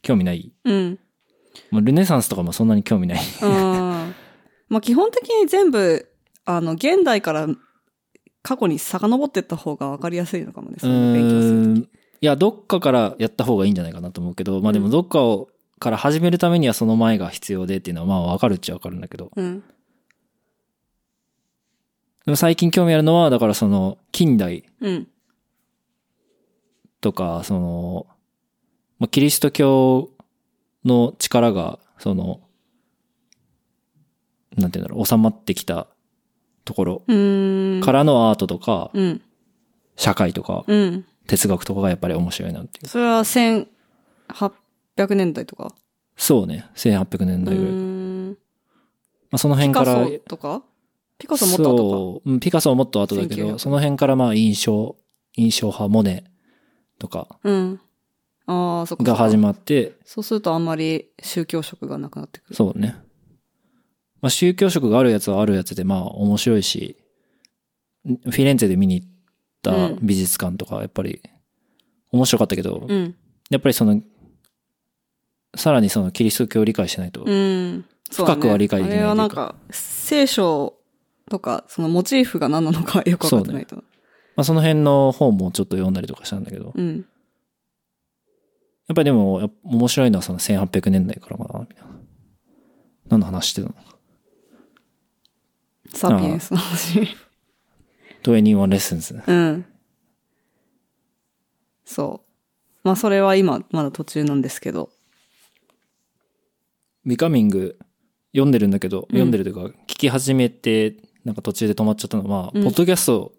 [0.00, 0.52] 興味ない。
[0.64, 0.98] うん。
[1.70, 3.18] まあルネサンスとかもそんなに興味ない。
[3.42, 4.14] あー
[4.70, 6.08] まあ基本的に全部、
[6.44, 7.48] あの、現代から
[8.42, 10.76] 過去に遡っていった方が分かりやすいのかもね。
[10.78, 11.88] うそういう勉強する。
[12.22, 15.48] いや、どっかからやった方がいいんじゃないかなと思うけど、まあでもどっかを、
[15.78, 19.30] から始めるためにはその前が必要でっていうのはまあわかるっちゃわかるんだけど。
[19.34, 19.64] うん。
[22.24, 25.08] でも最近興味あるのは、だからその、近代うん。
[27.00, 28.06] とか、その、
[28.98, 30.10] まあ、キリスト教
[30.84, 32.40] の力が、その、
[34.56, 35.86] なんていうんだろう、収まってきた
[36.64, 37.80] ところうーん。
[37.80, 39.22] からのアートとか、うん。
[39.96, 41.06] 社会とか、うん。
[41.26, 42.88] 哲学とかがやっぱり面白いなっていう。
[42.88, 43.66] それは1800
[45.14, 45.74] 年代とか？
[46.16, 47.72] そうね、1800年う代ぐらい。
[47.74, 48.38] まーん。
[49.32, 50.62] あ、その辺から、ソとか？
[51.20, 51.96] ピカソもっと後か。
[51.96, 54.96] そう、うんピカソはもっと後だけ1900ど、その辺からまあ印象、
[55.36, 56.24] 印象派、モネ
[56.98, 57.80] とかうん。
[58.46, 59.04] ああ、そっか。
[59.04, 62.54] が始まって、そうするとあんまり宗教色がなくなってくる。
[62.54, 62.96] そうね。
[64.22, 66.96] まあ宗教色があるやつはあるやつでまあ面白いし、
[68.04, 69.08] フィレンツェで見に行っ
[69.62, 71.20] た美術館とかやっぱり
[72.12, 73.14] 面白かったけど、うん。
[73.50, 74.00] やっぱりその、
[75.54, 80.79] さらにそのキリスト教を理解しないと、深くは理解できないあれはなんか、聖書
[81.30, 83.76] とか、そのモチーフが何なのかよくわかってないと。
[83.76, 83.82] ま
[84.42, 87.06] あその辺の本もちょっと読んだりとかしたんだけど、うん。
[88.88, 91.90] やっぱりでも面白いのはその1800年代からかな、みたいな。
[93.08, 93.74] 何の話してたの
[95.94, 97.16] サピエンスの話。
[98.22, 99.22] ?21 レッスンズ。
[99.26, 99.64] うん。
[101.84, 102.78] そう。
[102.82, 104.90] まあそれは今、まだ途中なんですけど。
[107.06, 107.78] ビカミング
[108.32, 113.32] 読んでるんだけど、読んでるというか、聞き始めて、なんか途中で止まっちゃったのは、うんポッドキャスト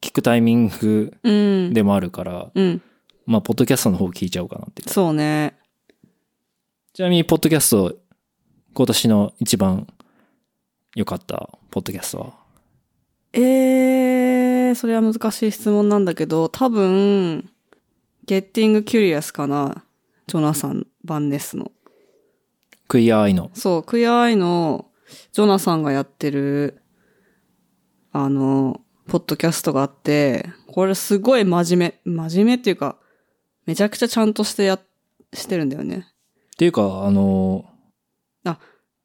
[0.00, 1.72] 聞くタイミングうん。
[1.72, 2.82] でもあるから、うん。
[3.24, 4.82] まあ、ポッドキャストの方聞いちゃおうかなって。
[4.88, 5.56] そうね。
[6.92, 7.96] ちなみに、ポッドキャスト、
[8.74, 9.86] 今年の一番
[10.96, 12.32] 良かったポッドキャストは？
[13.32, 17.48] えー、それは難しい質問なんだけど、多分、
[18.26, 19.84] Getting Curious かな？
[20.26, 21.70] ジョナサン・バンネスの。
[22.88, 23.50] クイアアイの。
[23.54, 24.86] そう、クイアアイの
[25.32, 26.81] ジョナサンがやってる、
[28.12, 32.96] あの、ポッドキャストがあって、これすごい真面目、真面目っていうか、
[33.66, 34.78] めちゃくちゃちゃんとしてや、
[35.32, 36.06] してるんだよね。
[36.54, 37.64] っていうか、あの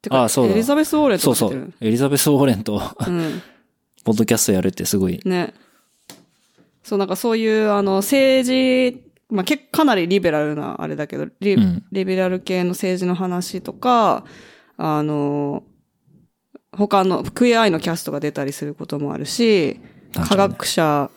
[0.02, 3.42] てか、あそうだエリザベス・ウォーレンそうそう、エリザベス・ウォーレンと、うん。
[4.04, 5.54] ポッドキャストやるってすごい、ね。
[6.82, 14.24] そう、なんかそういう、あの、政治、まあ、結構かなりリベラルなあれだけど、リ,、うんリベラル系の政治の話とか、
[14.76, 15.64] あの、
[16.72, 19.80] 他の、クイアアイのキャストが出たりすることもあるし、
[20.12, 21.10] 科学者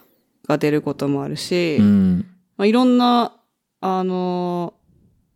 [0.47, 2.25] が出ることもあるし、うん。
[2.57, 3.35] まあ、いろんな、
[3.81, 4.73] あの、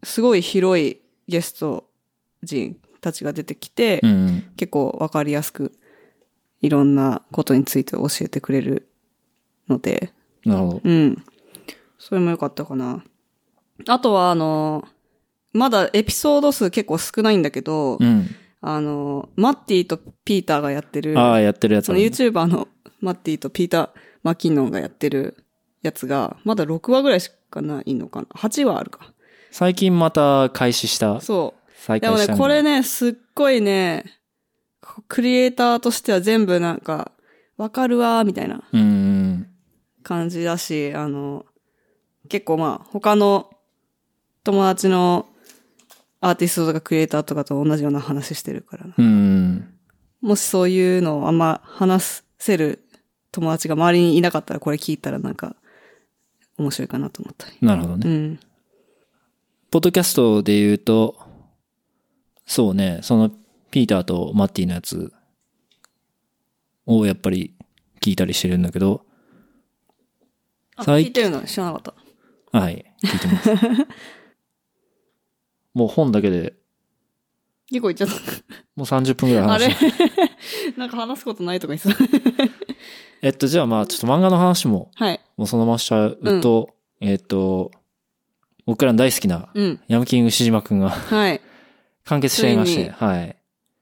[0.04, 1.90] すごい広いゲスト
[2.44, 4.44] 陣たちが出てきて、うん。
[4.58, 5.74] 結構わかりやすく
[6.62, 8.88] いろんなことについて教えてくれる
[9.68, 10.14] ので、
[10.46, 10.82] なるほど。
[10.84, 11.24] うん。
[11.98, 13.04] それも良かったかな。
[13.88, 14.88] あとは、あの、
[15.54, 18.28] まだエピソード数結構少ないんだけど、うん。
[18.68, 22.68] あの、マッティとピーターがやってる、ああ、やってるやつその YouTuber の
[23.00, 23.90] マッティとピーター・
[24.24, 25.38] マキノンがやってる
[25.84, 29.14] やつが、まだ6話ぐらいしかないのかな ?8 話あるか。
[29.52, 31.22] 最近また開始した。
[31.22, 31.72] そう。
[31.76, 34.04] 再でもね、開したみたいこれね、すっごいね、
[35.08, 37.12] クリエイターとしては全部なんか、
[37.58, 38.64] わかるわーみたいな。
[40.02, 41.46] 感じだし、あの、
[42.30, 43.52] 結構まあ、他の
[44.44, 45.28] 友達の
[46.22, 48.94] アーティストとかクリエイターとかと同じような話してるからな。
[48.98, 49.74] うんうん。
[50.22, 52.84] もしそういうのをあんま話せる
[53.32, 55.56] 友達が周りにいなかったらこれ聞いたらなんか、
[56.58, 57.58] 面白いかなと思ったり。
[57.62, 58.10] なるほどね。
[58.10, 58.40] うん。
[59.72, 61.18] ポッドキャストで言うと、
[62.46, 63.32] そうね、その
[63.72, 65.12] ピーターとマッティのやつ
[66.86, 67.56] をやっぱり
[68.00, 69.06] 聞いたりしてるんだけど、
[70.78, 71.82] あ、最聞いてるの知らなかっ
[72.52, 72.60] た。
[72.60, 73.50] はい、聞いてます。
[75.76, 76.56] もう本だけで
[77.70, 78.08] 結構言っちゃっ
[78.76, 79.54] もう30分ぐらいた。
[79.54, 79.70] あれ？
[79.70, 82.54] 話してなんか話すことないとか言ってた。
[83.22, 85.20] えっと、じゃあまあちょっと漫画の話もはい。
[85.38, 87.72] もうそのまましちゃうと、えっと、
[88.66, 89.80] 僕らの大好きなうん。
[89.88, 91.42] ヤムキング牛島くんがはい。
[92.06, 93.36] 完結しちゃいましついにて、はい。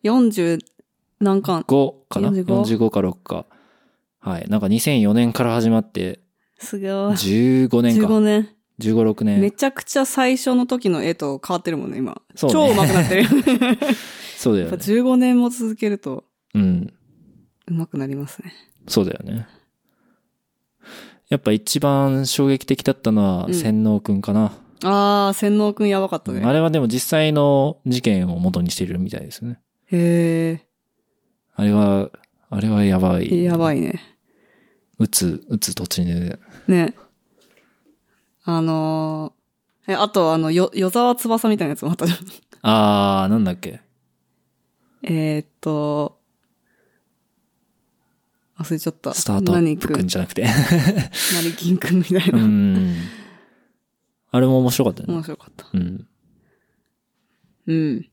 [0.04, 0.60] 40
[1.20, 2.46] 何巻？5かな？45?
[2.46, 3.46] ?45 か6か。
[4.20, 4.48] はい。
[4.48, 6.22] なんか2004年から始まって、
[6.58, 6.90] すごい。
[6.90, 8.08] 15年か。
[8.08, 8.50] 15年。
[8.80, 9.52] 15、6め年。
[9.52, 12.22] ちゃくちゃ最初の時の絵と変わってるもんね、今。
[12.36, 13.22] そうね超上手くなってる。
[13.24, 13.96] やっぱ
[14.38, 14.78] そうだよね。
[14.78, 16.94] 15年も続けるとうん。
[17.68, 18.54] 上手くなりますね。
[18.88, 19.48] そうだよね。
[21.30, 24.54] やっぱ一番衝撃的だったのは、うん洗脳くんかな。
[24.84, 26.42] あー、洗脳くんやばかったね。
[26.44, 29.60] あれはでも実際の事件を元にしてるみたいですね。
[29.92, 30.62] へ
[31.56, 32.10] あれは、
[32.50, 33.42] あれはやばー。
[33.42, 33.44] い。
[33.46, 34.02] やばいね。
[35.00, 36.40] 撃つ、撃つ途中で。
[36.68, 36.94] ね。
[38.44, 42.20] あのー、え、あと、あの、よ、与沢翼みたいなやつもあったじゃん。
[42.62, 43.82] あー、なんだっけ？
[45.04, 46.20] えーっと、
[48.58, 49.14] 忘れちゃった。
[49.14, 50.46] スタートアップくんじゃなくて。
[50.46, 52.44] 何金くんみたいうな。
[52.46, 52.96] ん。
[54.32, 55.14] あれも面白かったよね。
[55.16, 55.68] 面白かった。
[55.74, 56.08] うん。
[57.68, 58.10] うん。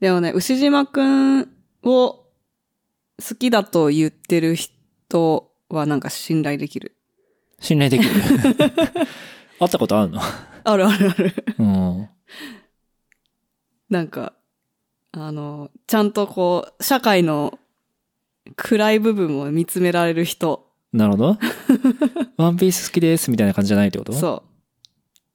[0.00, 1.46] でもね、牛島くんを
[1.82, 6.96] 好きだと言ってる人はなんか信頼できる。
[7.60, 8.10] 信頼できる。
[9.60, 10.20] 会ったことあるの？
[10.64, 11.34] あるあるある。
[11.58, 12.08] うん。
[13.90, 14.32] なんか、
[15.12, 17.58] あの、ちゃんとこう、社会の
[18.56, 20.66] 暗い部分を見つめられる人。
[20.92, 21.38] なるほど。
[22.36, 24.12] ワンピース好きですみたいな感じじゃないってこと？
[24.12, 24.50] そう。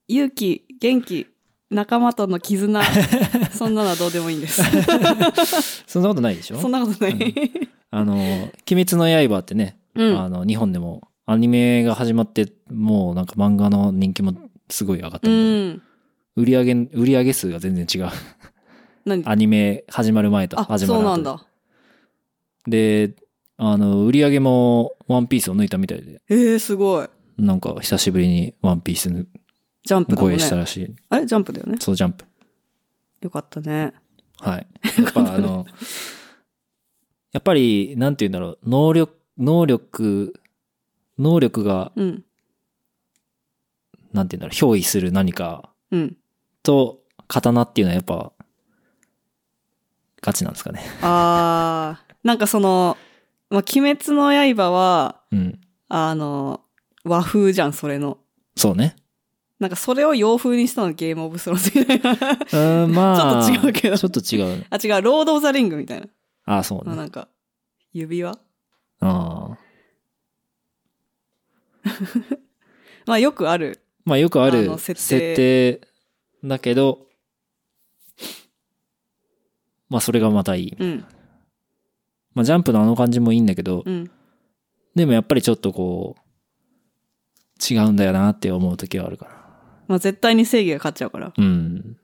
[0.08, 1.28] 勇気、元気、
[1.70, 2.82] 仲間との絆。
[3.52, 4.62] そんなのはどうでもいいんです。
[5.86, 6.60] そんなことないでしょ？
[6.60, 7.34] そんなことない。
[7.92, 10.20] あの、鬼滅の刃ってね、うん。
[10.20, 14.34] あの、日本でもアニメが始まって、もうなんか漫画の人気も
[14.68, 15.38] すごい上がったたいな。
[15.38, 15.82] ん。
[16.36, 18.10] 売り上げ、売り上げ数が全然違う。
[19.06, 19.24] 何？
[19.28, 21.46] アニメ始まる前とあ、始まる後そうなんだ。
[22.66, 23.14] で、
[23.58, 27.08] あの、売り上げもワンピースを抜いたみたいで、ええすごい。
[27.38, 30.56] なんか久しぶりにワンピースジャンプ声した。
[30.56, 30.96] らしい。
[31.10, 31.28] あれ？
[31.28, 31.78] ジャンプだよね。
[31.80, 32.26] そう、ジャンプ。
[33.22, 33.94] よかったね。
[34.40, 34.68] はい。
[34.98, 35.68] やっぱあの、
[37.34, 40.34] やっぱり、なんて言うんだろう、能力、能力、
[41.20, 42.24] 能力が、うん。
[44.14, 46.18] なんて言うんだろう、憑依する何かうん。
[46.64, 48.32] と、刀っていうのはやっぱ、
[50.22, 50.82] ガチなんですかね。
[51.02, 52.98] あー、なんかその、
[53.50, 55.62] まあ、鬼滅の刃は、うん。
[55.90, 56.62] あの、
[57.04, 58.18] 和風じゃん、それの。
[58.56, 58.96] そうね。
[59.60, 62.32] なんかそれを洋風にしたのゲームオブスローンズみたいな。
[62.32, 63.44] うーん、まあ。
[63.46, 64.66] ちょっと違うけどちょっと違う。
[64.70, 66.08] あ、違う、ロード・オブ・ザ・リングみたいな。
[66.46, 66.94] ああ、そうね。
[66.94, 67.28] あなんか、
[67.92, 68.32] 指輪？
[68.32, 68.38] あ
[69.02, 69.58] あ。
[73.06, 73.82] まあよくある。
[74.06, 75.82] まあよくああるの設定
[76.44, 77.08] だけど、
[79.90, 80.76] まあそれがまたいい。
[80.78, 81.06] うん。
[82.34, 84.10] まあジャンプのあの感じもいいんだけど、うん。
[84.96, 89.32] でもやっぱりちょっとこう、違うんだよなって思う時はあるから。
[89.88, 91.34] まあ絶対に正義が勝っちゃうから。
[91.36, 91.98] うん。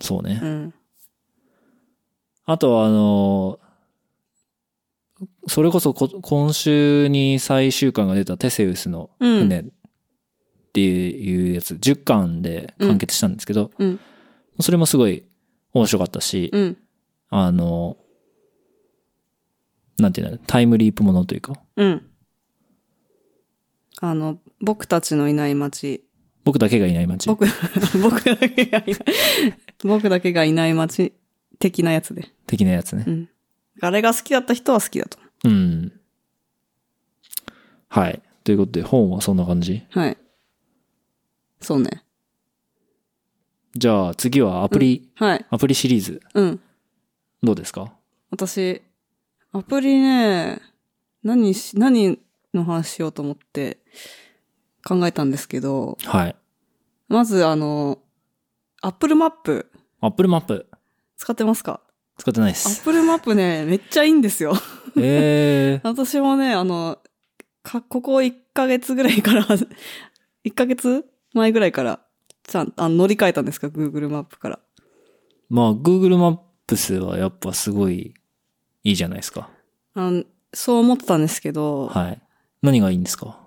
[0.00, 0.40] そうね。
[0.42, 0.74] うん。
[2.44, 3.58] あとはあの、
[5.46, 9.38] それこそこ今週に最終巻が出たテセウスのうん。
[9.40, 9.64] 船っ
[10.72, 14.00] ていうやつ、10巻で完結したんですけど、うん。
[14.60, 15.24] それもすごい
[15.72, 16.76] 面白かったし、うん。
[17.30, 17.96] あの、
[19.98, 22.06] なんていうの、タイムリープものというか、うん。
[24.02, 26.02] あの、僕たちのいない街
[26.44, 27.26] 僕だけがいない街。
[27.28, 27.46] 僕、
[28.02, 28.96] 僕だけがいない。
[29.82, 31.14] 僕だけがいない街
[31.58, 32.28] 的なやつで。
[32.46, 33.10] 的なやつねう。
[33.10, 33.28] ん。
[33.80, 35.18] あれが好きだった人は好きだと。
[35.44, 35.92] うん。
[37.88, 38.22] はい。
[38.44, 39.84] ということで、本はそんな感じ？
[39.90, 40.16] はい。
[41.60, 42.04] そうね。
[43.74, 45.46] じゃあ次はアプリ、はい。
[45.50, 46.20] アプリシリーズ。
[46.34, 46.60] うん。
[47.42, 47.92] どうですか？
[48.30, 48.82] 私、
[49.52, 50.60] アプリね、
[51.22, 52.18] 何し、何
[52.54, 53.78] の話しようと思って
[54.86, 56.36] 考えたんですけど、はい。
[57.08, 57.98] まずあの、
[58.80, 59.70] アップルマップ
[60.00, 60.66] アップルマップ。
[61.16, 61.80] 使ってますか？
[62.18, 62.58] 使ってないです。
[62.58, 64.54] アップルマップね、めっちゃいいんですよ。
[64.96, 65.86] えー。
[65.86, 66.98] 私もね、あの、
[67.62, 71.04] か、ここ1ヶ月ぐらいから、1ヶ月
[71.34, 72.00] 前ぐらいから、
[72.44, 74.58] ちゃん、あの、乗り換えたんですか ?Google マップから。
[75.50, 78.14] まあ、Google マップスはやっぱすごい
[78.84, 79.50] いいじゃないですか。
[79.94, 82.22] あの、そう思ってたんですけど、はい。
[82.62, 83.38] 何がいいんですか？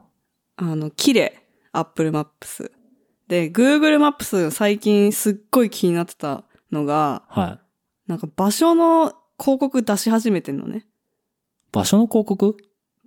[0.57, 1.41] あの、綺麗。
[1.71, 2.71] Apple Maps。
[3.27, 7.59] で、Google Maps 最近すっごい気になってたのが、はい。
[8.09, 10.87] なんか場所の広告出し始めてんのね。
[11.71, 12.57] 場所の広告？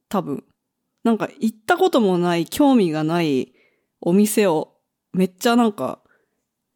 [0.08, 0.44] 多分。
[1.02, 3.52] なんか行ったこともない、興味がない
[4.00, 4.76] お店を、
[5.12, 5.98] めっちゃなんか、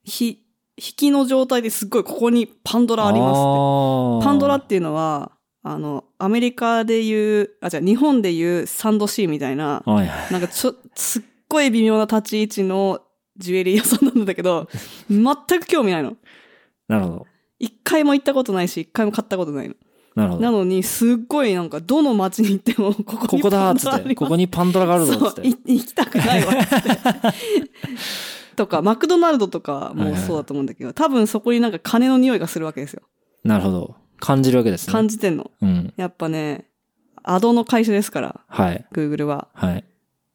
[0.02, 0.42] ひ、
[0.76, 4.24] 引きの状態ですっごいここにパンドラありますって。
[4.26, 5.30] パンドラっていうのは、
[5.62, 9.84] あの、アメリカで言う、あ、じゃ日本で言うサンドシーみたいな。
[10.32, 13.00] なんかちょ、すっごい微妙な立ち位置の
[13.36, 14.68] ジュエリー屋さんなんだけど、
[15.08, 15.24] 全
[15.60, 16.16] く興味ないの。
[16.88, 17.26] なるほど。
[17.58, 19.74] 一回も行ったことないし、一回も買ったことないの。
[20.14, 20.42] なるほど。
[20.42, 24.14] なのに、すっごいなんか、どの街に行っても、こ ここにこだっつって。
[24.14, 25.48] ここにパンドラがあるぞっつっそう、て。
[25.48, 26.90] い行きたくないわっつって。
[28.56, 33.02] とか、マクドナルドとかもそうだと思うんだけど、多分そこになんか金の匂いがするわけですよ。
[33.44, 33.94] なるほど。
[34.18, 34.92] 感じるわけですね。
[34.92, 35.50] 感じてんの。
[35.60, 35.92] うん。
[35.96, 36.66] やっぱね、
[37.22, 38.86] アドの会社ですから、はい。
[38.92, 39.48] Google は。
[39.52, 39.84] はい。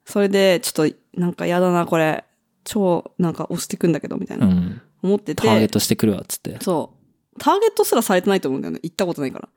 [0.06, 2.26] それで、ちょっと、なんかやだな、これ。
[2.64, 4.46] 超、なんか押してくんだけど、みたいうな。
[4.46, 4.82] ん。
[5.02, 5.42] 思ってて。
[5.42, 6.58] ターゲットしてくるわっつって。
[6.62, 7.01] そう。
[7.40, 8.80] ターゲットすらされてないと思うんだよね。
[8.84, 9.50] 行ったことないから。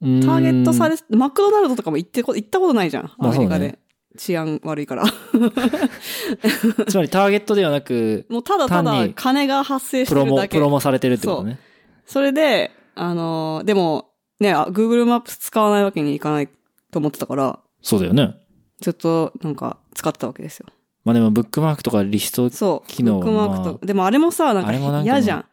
[0.00, 3.04] ターゲットされ、マクドナルドとかも行ってこ、行ったことないじゃん。
[3.18, 3.78] まあアメリカで。
[4.16, 5.04] 治安悪いから。
[6.86, 10.56] つまりターゲットではなく、 もうただただ金が発生してプロモ、るだけ。
[10.56, 11.58] プロモされてるってことね。
[12.06, 14.10] それで、あのーでも、
[14.40, 16.48] ね、あ Google マップ使わないわけにいかない
[16.92, 18.36] と思ってたから、そうだよね。
[18.80, 20.66] ずっとなんか使ってたわけですよ。
[21.04, 22.88] まあでもブックマークとかリスト、そう。
[22.88, 23.86] 機能はブックマークと。
[23.86, 25.44] でもあれもさ、なんか嫌じゃん。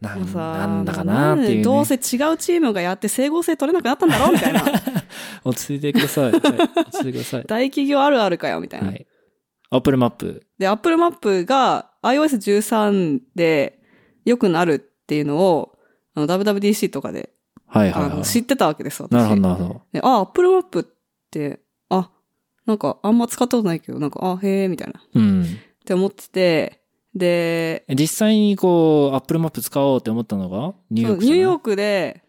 [0.00, 1.62] なんなんだかなっていう、ね。
[1.64, 2.00] どうせ違う
[2.36, 4.62] チームがやって整合性取れなくなったんだろうみたいな。
[5.44, 6.30] 落ち着いてください。
[6.30, 7.44] はい、落ち着いてください。
[7.46, 8.88] 大企業あるあるかよみたいな。
[8.88, 9.06] はい。
[9.70, 10.46] アップルマップ。
[10.58, 13.80] で、Apple マップが iOS13 で
[14.24, 15.76] 良くなるっていうのを、
[16.14, 17.30] あの WWDC とかで、
[17.66, 18.12] はいはいはい。
[18.12, 19.12] あの知ってたわけです、私。
[19.12, 19.82] なるほど、なるほど。
[19.92, 20.84] で、あ、Apple マップっ
[21.30, 22.10] て、あ、
[22.66, 25.00] なんかあんま使ったことないけど、なんか、あ、へえ、みたいな。
[25.00, 25.44] っうん。
[25.84, 26.82] て思ってて、
[27.18, 32.22] で、実際にこう、アップルマップ使おうって思ったのが、ニューヨークニューヨークで、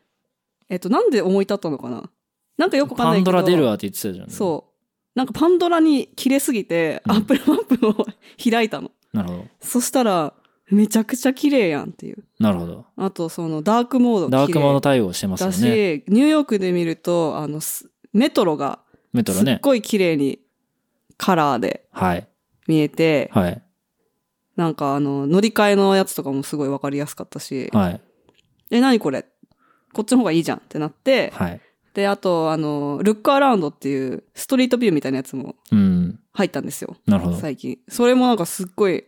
[0.70, 2.10] えっと、なんで思い立ったのかな？
[2.58, 3.32] なんかよくわかんないけど。
[3.32, 4.30] パンドラ出るわって言ってたじゃん。
[4.30, 4.70] そう。
[5.16, 8.06] なんかパンドラに切れすぎて、うん Apple マップを
[8.44, 8.92] 開いたの。
[9.14, 9.46] なるほど。
[9.62, 10.34] そしたら、
[10.70, 12.24] めちゃくちゃ綺麗やんっていう。
[12.40, 12.86] なるほど。
[12.96, 16.04] あと、その、ダークモードダークモードド対応してますよだし、ね。
[16.08, 19.60] ニューヨークで見ると、あの、すメトロが、すっメトロね。
[19.64, 20.40] ごい綺麗に
[21.18, 22.28] カラーではい。
[22.68, 23.62] 見えて、はい。
[24.60, 28.02] なんかあの、乗り換えのやつとかもすごいわかりやすかったし、はい。
[28.72, 29.26] え、何これ？
[29.94, 31.62] こっちの方がいいじゃんってなって、はい。
[31.94, 36.20] で、あと、あの、ルックアラウンドっていうストリートビューみたいなやつもうん。
[36.34, 36.98] 入ったんですよ。
[37.06, 37.38] なるほど。
[37.38, 37.80] 最近。
[37.88, 39.06] それもなんかすっごい、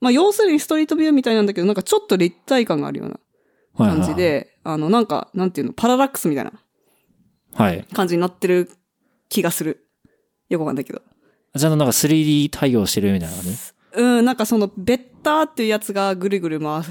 [0.00, 3.20] まあ要するにストリートビューみたいなんだけど、なんかちょっと立体感があるような
[3.74, 6.52] はいはい感じで、あの、なんか、なんていうの、パララックスみたいな
[7.52, 7.86] はい。
[7.92, 8.70] 感じになってる
[9.28, 9.86] 気がする。
[10.48, 11.02] よくわかんないけど。
[11.58, 13.42] ちゃんとなんか 3D 対応してるみたいなね。
[13.96, 16.84] うん、なんかその、ベッターっていうやつがぐるぐる回っ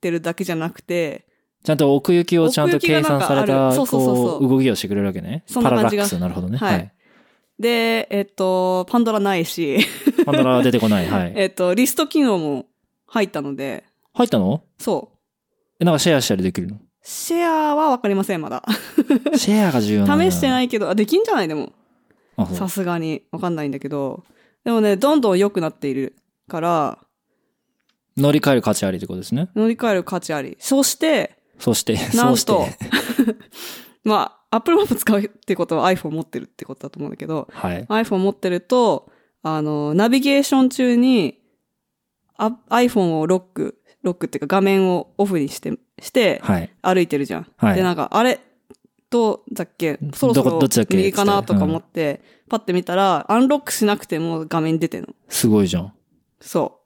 [0.00, 1.26] てるだけじゃなくて、
[1.64, 5.42] ちゃんと奥行きをちゃんと計算された、るそうそうそう動きをしてくれるわけね。
[5.46, 6.58] そんな感じがパララックス、なるほどね。
[6.58, 6.92] はいはい。
[7.58, 9.78] で、えっと、パンドラないし、
[10.24, 11.06] パンドラは出てこない。
[11.06, 11.32] はい。
[11.36, 12.66] えっと、リスト機能も
[13.06, 13.84] 入ったので、
[14.14, 14.62] 入ったの？
[14.78, 15.16] そう。
[15.80, 16.78] え、なんかシェアしたりできるの？
[17.02, 18.62] シェアはわかりません、まだ。
[19.36, 20.30] シェアが重要な。
[20.30, 21.48] 試してないいけど、あ、できんじゃない？
[21.48, 21.72] でも。
[22.52, 23.22] さすがに。
[23.32, 24.22] わかんないんだけど。
[24.64, 26.16] でもね、どんどん良くなっている
[26.48, 26.98] から、
[28.16, 29.48] 乗り換える価値ありってことですね。
[29.54, 30.56] 乗り換える価値あり。
[30.58, 32.66] そして、そして、なんと
[34.04, 37.84] まあ、Apple Map 使うってことは iPhone 持ってるってことだと思うんだけど、はい。
[37.84, 39.10] iPhone 持ってると、
[39.42, 41.38] あの、ナビゲーション中に、
[42.36, 46.70] あ iPhone をロック、ロックっていうか画面をオフにして、して、はい。
[46.82, 47.46] 歩いてるじゃん。
[47.56, 48.40] はいで、なんか、あれ、
[49.10, 55.08] どうだっけそろそろ右かなとか思って、パッて見たら、アンロックしなくても画面に出てんの。
[55.28, 55.92] すごいじゃん。
[56.40, 56.80] そ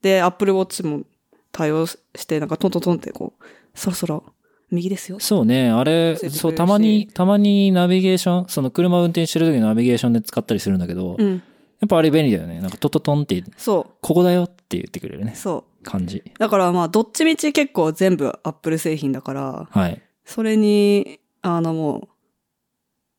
[0.00, 0.02] う。
[0.02, 1.04] で、Apple Watch も
[1.52, 4.24] 対応して、なんかトントントンってこう、そろそろ
[4.70, 5.18] 右ですよ。
[5.20, 5.70] そうね。
[5.70, 11.42] あれ、そう、たまに、たまにナビゲーション、その車運転してる時のナビゲーションで使ったりするんだけど、うん。
[11.80, 12.60] やっぱあれ便利だよね。
[12.60, 15.38] なんかトトトンって、そここだよって言ってくれるねう。。
[15.38, 15.84] そう。
[15.84, 16.22] 感じ。
[16.38, 20.02] だからまあ、どっちみち結構全部 Apple 製品だから、はい。
[20.24, 22.08] それに、あのも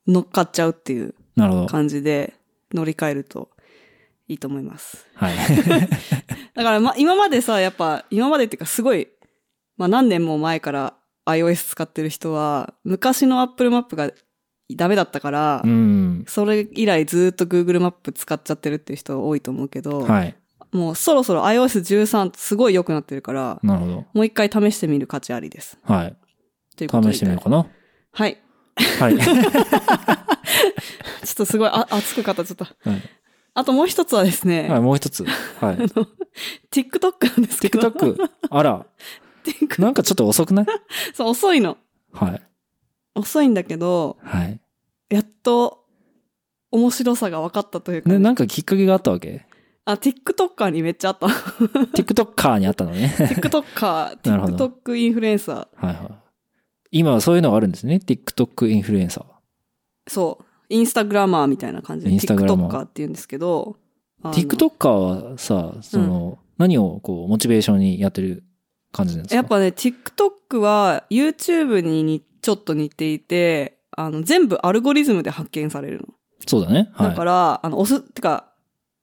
[0.06, 1.14] う、乗っかっちゃうっていう。
[1.68, 2.34] 感じで
[2.74, 3.49] 乗り換えると
[4.30, 5.08] いいと思います。
[5.14, 5.34] はい。
[6.54, 9.08] だからまあ、今までさ、やっぱ、今までっていうかすごい、
[9.76, 10.94] まあ何年も前から
[11.26, 14.12] iOS 使ってる人は、昔の Apple マップが
[14.76, 16.24] ダメだったから、うん。
[16.28, 20.36] それ以来ずっと Google マップ使っちゃってるっていう人多いと思うけど、はい。
[20.70, 23.92] もうそろそろ iOS13 すごい良くなってるから、なるほど。
[24.14, 25.76] もう一回試してみる価値ありです。
[25.82, 26.16] はい。
[26.76, 27.14] ということで。
[27.14, 27.66] 試してみようかな。
[28.12, 28.38] はい。
[29.00, 29.18] はい。
[29.18, 29.32] ちょ
[31.32, 32.64] っとすごいあ熱く語っちゃった。
[32.64, 33.19] はい
[33.54, 35.24] あともう一つはですね、はい、もう一つ。
[35.24, 35.76] はい。
[36.70, 37.80] TikTok なんですけど。
[37.88, 38.30] TikTok？
[38.50, 38.86] あら。
[39.78, 40.66] なんかちょっと遅くない？
[41.14, 41.76] そう、遅いの。
[42.12, 42.42] はい。
[43.14, 44.60] 遅いんだけど、はい。
[45.08, 45.84] やっと
[46.70, 49.46] 面白さが分かったというか、ね、なんかきっかけがあったわけ？
[49.84, 51.26] あ、TikToker にめっちゃあった。
[51.96, 53.14] ?TikToker にあったのね。
[53.18, 55.86] TikToker、 TikTok インフルエンサー。
[55.86, 56.08] はいはい。
[56.92, 59.24] 今はそういうのがあるんですね？TikTok インフルエンサー。
[60.08, 60.44] そう。
[60.70, 63.76] インスタグラマーみたいな感じで TikToker って言うんですけど、
[64.22, 64.88] TikToker
[65.32, 68.44] はさ、その、何をこう、モチベーションにやってる
[68.92, 69.36] 感じなんですか？
[69.36, 76.08] やっぱね、TikTok は YouTube ににちょっと似ていて、あの、全部アルゴリズムで発見されるの。
[76.46, 76.90] そうだね。
[76.94, 77.10] はい。
[77.10, 78.52] だから、あの、押す、てか、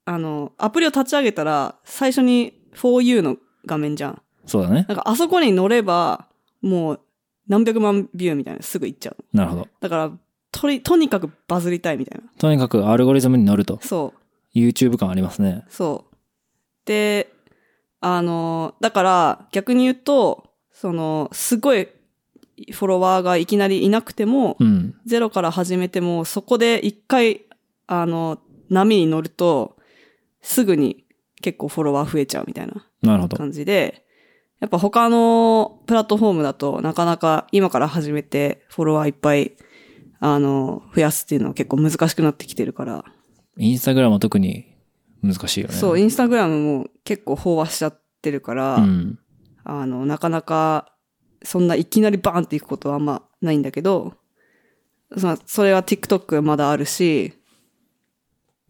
[0.05, 4.21] あの、アプリを立ち上げたら、最初に For You の画面じゃん。
[4.45, 4.85] そうだね。
[4.87, 6.27] なんかあそこに乗れば、
[6.61, 6.99] もう
[7.47, 9.17] 何百万ビューみたいなすぐ行っちゃう。
[9.33, 9.67] なるほど。
[9.81, 10.11] だから、
[10.57, 12.27] とり、とにかくバズりたいみたいな。
[12.39, 13.79] とにかくアルゴリズムに乗ると。
[13.83, 14.13] そ
[14.55, 14.57] う。
[14.57, 15.63] YouTube 感ありますね。
[15.69, 16.17] そう。
[16.85, 17.31] で、
[17.99, 21.87] あの、だから逆に言うと、その、すごい
[22.71, 24.95] フォロワーがいきなりいなくても、うん。
[25.05, 27.45] ゼロから始めても、そこで一回、
[27.85, 28.39] あの、
[28.69, 29.77] 波に乗ると、
[30.41, 31.05] すぐに
[31.41, 32.87] 結構フォロワー増えちゃうみたいな。
[33.37, 34.05] 感じで、
[34.59, 39.53] やっぱ他のプラットフォームだとなかなか今から始めてフォロワーいっぱい、
[40.19, 43.05] あの、増やすっていうのは結構難しくなってきてるから、
[43.57, 44.65] インスタグラムは特に
[45.23, 45.73] 難しいよね。
[45.73, 49.19] そう、インスタグラムも結構飽和しちゃってるから、うん。
[49.63, 50.93] あの、なかなか、
[51.43, 54.13] そんないきなりバーンっていくことはあんまないんだけど、
[55.17, 57.33] そのそれは TikTok まだあるし、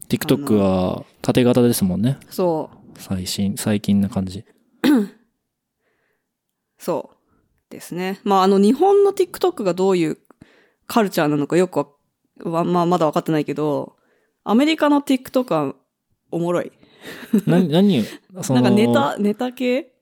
[0.08, 2.18] TikTok は縦型ですもんね。
[2.30, 4.44] そう、最新、最近な感じ。
[6.78, 8.20] そうですね。
[8.24, 10.18] まあ、あの、日本の TikTok がどういう
[10.88, 11.86] カルチャーなのかよくわ、
[12.44, 13.94] わまあ、まだ分かってないけど、
[14.42, 15.74] アメリカの TikTok は
[16.32, 16.72] おもろい。
[17.46, 18.00] な、何？
[18.34, 19.92] を、その、なんかネタ、ネタ系？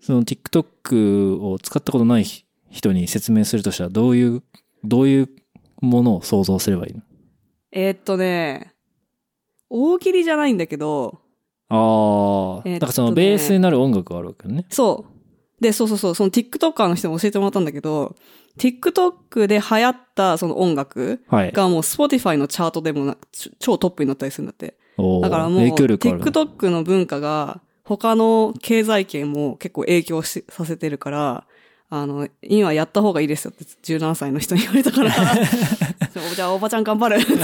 [0.00, 2.24] その TikTok を使ったことない
[2.70, 4.42] 人に説明するとしたら、どういう、
[4.84, 5.28] どういう
[5.80, 7.02] ものを想像すればいいの？
[7.72, 8.74] えーっとね、
[9.68, 11.20] 大喜利じゃないんだけど、
[11.68, 14.66] ああ、えーねだからそのベースになる音楽があるわけよね。
[14.70, 15.62] そう。
[15.62, 18.14] で、そうそうそう、その TikToker の人に教えてもらったんだけど、
[18.58, 21.52] TikTok で流行ったその音楽はい。
[21.52, 23.16] がもう Spotify のチャートでも
[23.58, 24.76] 超トップになったりするんだって。
[25.22, 25.58] だからもう。
[25.66, 31.46] TikTok の文化が他の経済圏も結構影響しさせてるから、
[31.90, 35.10] あの、今やった方がいいですよって17歳の人に言われたから、
[36.34, 37.32] じゃあおばちゃん頑張るって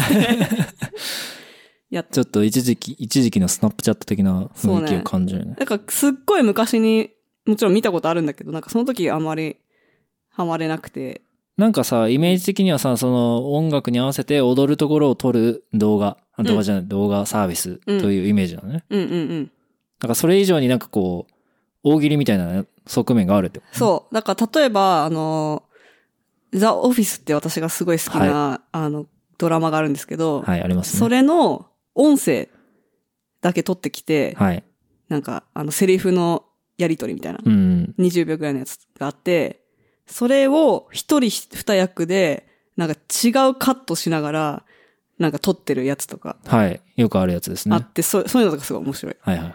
[1.91, 5.57] やっちょっと一時期、一時期のスナップチャット的な雰囲気を感じるね。
[5.59, 7.11] なんかすっごい昔に
[7.47, 9.57] もちろん見たことあるんだけど、なんかその時あまり
[10.39, 11.23] ハマれなくて、
[11.57, 18.85] なんかさ、イメージ的にはさ、その音楽に合わせて踊るところを撮る動画、あ動画じゃない、動画サービスというイメージなのね。
[18.89, 19.51] うんうんうん。
[20.01, 21.35] なんかそれ以上になんかこう、
[21.83, 23.61] 大喜利みたいな側面があるって。
[23.73, 24.15] そう。
[24.15, 25.65] だから例えば、あの、
[26.53, 31.01] ザ・オフィスって私がすごい好きな、あの、ドラマがあるんですけど、はい、ありますね。
[31.01, 31.67] それの
[31.97, 32.49] 音声
[33.41, 34.63] だけ取ってきて、はい。
[35.09, 36.45] なんか、あの、セリフの
[36.77, 37.95] やりとりみたいな、うん。
[37.99, 39.58] 20秒ぐらいのやつがあって、
[40.09, 44.65] それを一人二役で、なんか違うカットしながら、
[45.19, 46.81] なんか撮ってるやつとかはい。
[46.97, 47.75] よくあるやつですね。
[47.75, 49.17] あって、そそういうのとかすごい面白い。
[49.21, 49.55] はいはい。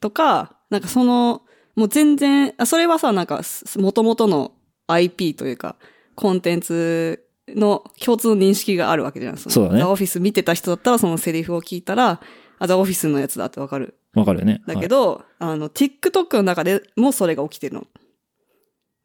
[0.00, 1.42] とか、なんかその、
[1.76, 3.42] もう全然、あそれはさ、なんか、
[3.76, 4.52] 元々の
[4.88, 5.76] IP というか、
[6.14, 9.34] コンテンツの共通の認識があるわけじゃん。
[9.34, 12.20] のそうだねザ・オフィス見てた人だったら、そのセリフを聞いたら、
[12.58, 13.98] あ、ザ・オフィスのやつだってわかる。
[14.14, 14.62] わかるよね。
[14.66, 17.86] だけど、あの、TikTok の中でもそれが起きてるの。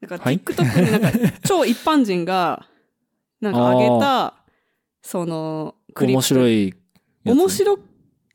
[0.02, 2.66] だか TikTok になんか、 超一般人が、
[3.40, 4.34] なんか上げた、
[5.02, 6.68] その、はい、面白い。
[6.68, 6.74] い
[7.24, 7.38] やつ。
[7.38, 7.78] 面白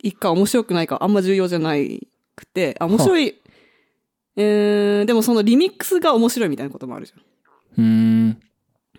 [0.03, 3.36] いか面白くないかあんま重要じゃないくて、あ、面白い、
[4.36, 7.84] えー、でもそのリミックスが面白いみたいなこともあるじゃん。
[7.84, 8.41] うーん。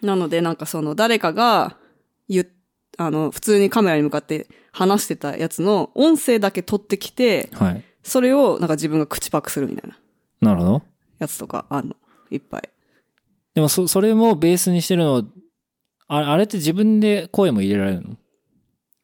[0.03, 1.77] なのでなんかその誰かが
[2.29, 2.47] 言っ
[2.99, 7.85] あの、普通にカメラに向かって話してたやつの音声だけ取ってきて、はい。
[8.03, 9.99] それをなんか自分が口パクするみたいな
[10.41, 10.83] なるほど。
[11.19, 11.97] やつとかあんの。
[12.31, 12.69] いっぱい。
[13.55, 15.25] でもそ、それもベースにしてるの、
[16.07, 18.17] ああれって自分で声も入れられるの？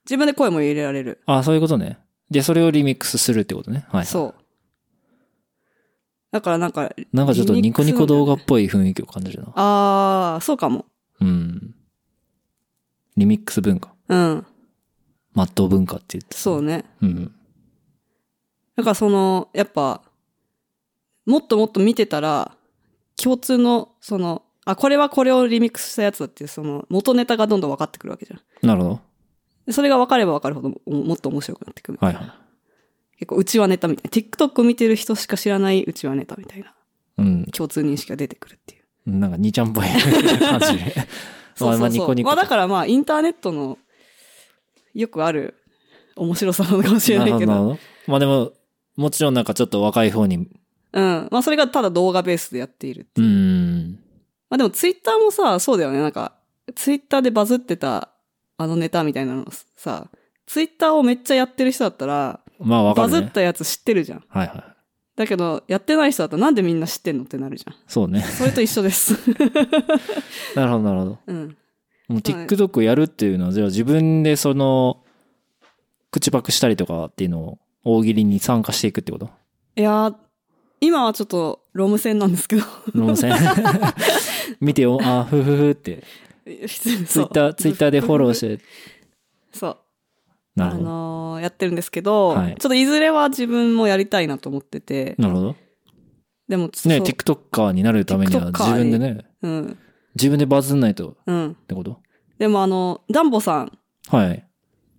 [0.05, 1.21] 自分で声も入れられる。
[1.27, 1.99] あそういうことね。
[2.31, 3.85] で、それをリミックスするってことね。
[3.89, 4.07] はい。
[4.07, 4.45] そう。
[6.31, 9.53] だからなんか、なんかちょっとニコニコ動画っぽい雰囲気を感じるな。
[9.55, 10.87] あー、そうかも。
[11.21, 11.75] うん。
[13.17, 13.95] リミックス文化。
[14.09, 14.47] うん。
[15.33, 16.37] マット文化って言って。
[16.37, 16.85] そうね。
[17.03, 17.33] うん。
[18.77, 20.03] だからその、やっぱ、
[21.25, 22.57] もっともっと見てたら、
[23.23, 28.67] 共通の、その、あ、これはこれをリミックスしたやつだっていう、その、元ネタがどんどん分かってくるわけじゃん。
[28.67, 29.01] なるほど。
[29.67, 31.99] でそれが分かれば分かるほども、もっと面白くなってくる。
[32.01, 32.33] はいはい。
[33.19, 34.11] 結構、内輪ネタみたいな。
[34.11, 36.75] TikTok を見てる人しか知らない内輪ネタみたいな。
[37.19, 37.45] うん。
[37.47, 38.85] 共通認識が出てくるっていう。
[39.11, 40.67] なんか、兄ちゃんっぽい感じ。
[41.57, 42.23] そうそうそう。
[42.23, 43.79] まあだからまあ、インターネットの、
[44.93, 45.55] よくある
[46.17, 47.53] 面白さなのかもしれないけど。
[47.53, 47.79] なるほど。
[48.07, 48.53] まあでも、
[48.97, 50.49] もちろんなんかちょっと若い方に、
[50.95, 51.29] うん。
[51.31, 53.31] まあそれがただ動画ベースでやっているってういう。
[53.31, 53.93] ん。
[54.49, 56.01] まあでもツイッターもさ、そうだよね。
[56.01, 56.33] なんか、
[56.75, 58.09] ツイッターでバズってた
[58.57, 59.45] あのネタみたいなの
[59.77, 60.09] さ、
[60.47, 63.21] ツイッターをめっちゃやってる人だったら、まあわかバるね。
[63.21, 64.25] ズったやつ知ってるじゃん。
[64.29, 64.65] はいはい。
[65.17, 67.75] だけど、やってない人だったらなんでみんな知ってんのってなるじゃん。
[67.87, 68.21] そうね。
[68.23, 69.15] それと一緒です。
[70.57, 71.19] なるほどなるほど。
[71.27, 71.57] うん。
[72.09, 75.03] もう TikTok をやるっていうのは、じゃあ自分でその、
[76.11, 79.31] 口パクしたりとかっていうのを大喜利に参加していくってこと？
[79.77, 80.15] いやー、
[80.81, 82.63] 今はちょっとロム線なんですけど。
[82.95, 83.33] ロム線？
[84.61, 86.03] 見てよ、あ、ふふふって。
[86.45, 88.61] ツイッター、ツイッターでフォローして。
[89.53, 89.71] そう。
[89.71, 89.79] あ
[90.57, 90.85] なるほど。
[90.85, 95.57] のーやってるんですけど、はいちょっといずれは自分もやりたいなと思ってて、なるほど。
[96.49, 99.79] でも、ね、TikToker になるためには自分でね、うん。
[100.15, 101.57] 自分でバズんないとっうん。
[101.67, 101.99] てこと？
[102.39, 104.47] でもあの、ダンボさん、はい。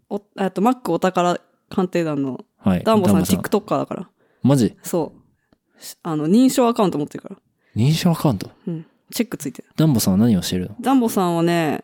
[0.10, 2.84] お、えっと、マックお宝鑑定団のはい。
[2.84, 4.10] ダンボさんダ TikToker だから。
[4.42, 4.76] マジ？
[4.82, 5.22] そう。
[5.80, 7.36] しあの、認証アカウント持ってるから。
[7.76, 8.52] 認証アカウント？
[8.68, 8.86] うん。
[9.12, 9.68] チェックついてる。
[9.76, 10.76] ダンボさんは何をしてるの？
[10.80, 11.84] ダンボさんはね、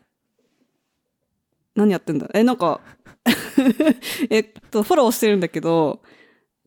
[1.75, 2.29] 何やってんだ？
[2.33, 2.81] え、なんか、
[4.29, 6.01] えっと、フォローしてるんだけど、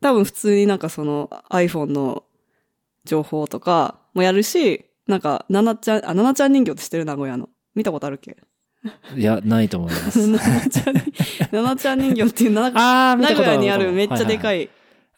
[0.00, 2.24] 多分普通になんかその iPhone の
[3.04, 7.48] 情報とかもやるし、なんか、ななちゃん、あ、ななちゃん人形って知ってる名古屋の？
[7.74, 8.36] 見たことあるっけ？
[9.16, 10.24] いや、ないと思います。
[10.28, 10.94] ななちゃん、
[11.52, 14.68] ななちゃん人形っていうな、あー、見名たことある古屋にあるめっちゃでかい。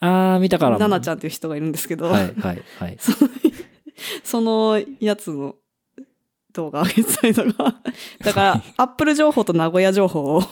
[0.01, 0.79] い、あー、見たから。
[0.79, 2.99] ななちゃんっていう人がいるんですけど、はい、はい、はい。
[4.25, 5.57] そのやつの
[6.53, 7.81] 動画上げてたりとか。
[8.25, 10.43] だから、アップル情報と名古屋情報を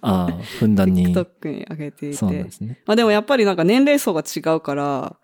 [0.00, 1.14] あー、ふんだんに。
[1.14, 2.50] TikTok に上げていてそうで。
[2.50, 2.80] すね。
[2.86, 5.16] まあでもやっぱりなんか年齢層が違うから、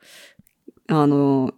[0.88, 1.52] あの、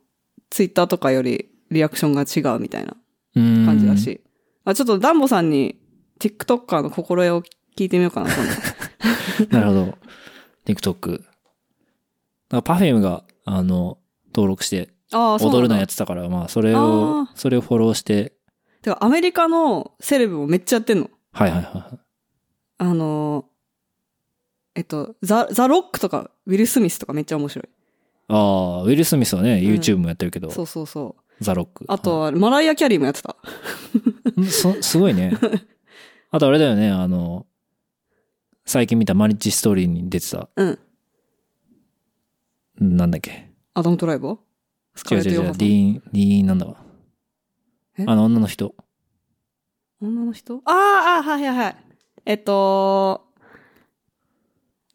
[0.50, 2.96] ツイッターとかよりリアクションが違うみたいな
[3.36, 3.66] うーん。
[3.66, 4.20] 感じだし。
[4.64, 5.80] あ、ちょっとダンボさんに
[6.18, 7.42] TikToker の心得を
[7.76, 8.44] 聞いてみようかな、今
[9.48, 9.50] 度。
[9.58, 9.98] なるほど。
[10.66, 11.22] TikTok。
[12.50, 13.98] だからパフェムが、あの、
[14.34, 18.34] 登録して、ああ、そう踊るのやってたから、まあ、それあをー、それをフォローして、
[18.82, 21.10] てか、アメリカのセレブもめっちゃやってんの。
[21.32, 21.98] はいはいはい。
[22.78, 23.44] あの、
[24.74, 27.68] えっと、ザ・ザ・ロックとか、ウィル・スミスとかめっちゃ面白い。
[28.28, 28.36] あ
[28.80, 31.44] あ、ウィル・スミスはね、YouTube もやってるけど、そうそうそう。
[31.44, 31.84] ザ・ロック。
[31.88, 33.36] あとは、マライア・キャリーもやってた。
[34.40, 35.34] んそ、すごいね。
[36.30, 37.46] あとあれだよね、あの、
[38.64, 40.78] 最近見たマリッジストーリーに出てた、うん。
[42.80, 43.50] なんだっけ？
[43.74, 44.38] アダム・トライバー？
[44.94, 46.76] スカ違うレットヨハンディーン、ディーンなんだわ。
[47.98, 48.04] え？
[48.06, 48.74] あの女の人。
[50.00, 50.62] 女の人？
[50.64, 51.76] ああ、あはいはいはい。
[52.24, 53.26] えっと、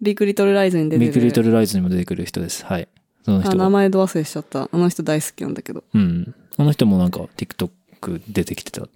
[0.01, 1.11] ビッグリトルライズに出てる。
[1.11, 2.65] ビッグリトルライズにも出てくる人です。
[2.65, 2.87] はい。
[3.23, 3.55] そのあ、人。
[3.55, 4.69] 名前ど忘れしちゃった。
[4.71, 5.83] あの人大好きなんだけど。
[5.93, 6.35] うん。
[6.57, 8.87] あの人もなんか TikTok 出てきてた。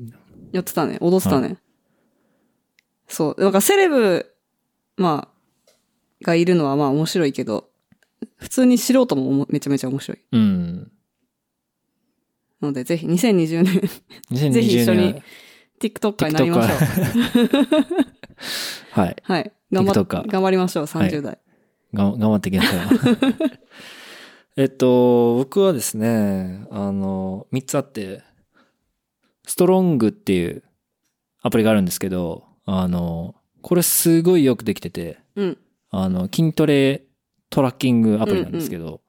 [0.51, 0.97] やってたね。
[0.99, 1.57] 踊ってたね。
[3.07, 3.41] そう。
[3.41, 4.35] なんかセレブ、
[4.97, 5.73] まあ、
[6.23, 7.68] がいるのはまあ面白いけど、
[8.37, 10.17] 普通に素人もめちゃめちゃ面白い。
[10.31, 10.91] うん。
[12.61, 13.81] ので、ぜひ2020年、
[14.31, 15.23] 2020ぜひ一緒に年
[15.93, 16.79] TikToker にな りましょう。
[18.91, 19.15] はい。
[19.23, 19.51] はい。
[19.71, 21.39] 頑張頑張りましょう、30代。
[21.93, 22.79] が頑張っていきなさい。
[24.57, 28.23] えっと、僕はですね、あの、3つあって、
[29.45, 30.63] ストロングっていう
[31.41, 35.57] アプリがあるんですけど、あの、これすごいよくできてて、うん。
[35.91, 37.03] あの、筋トレ
[37.49, 39.01] トラッキングアプリなんですけど、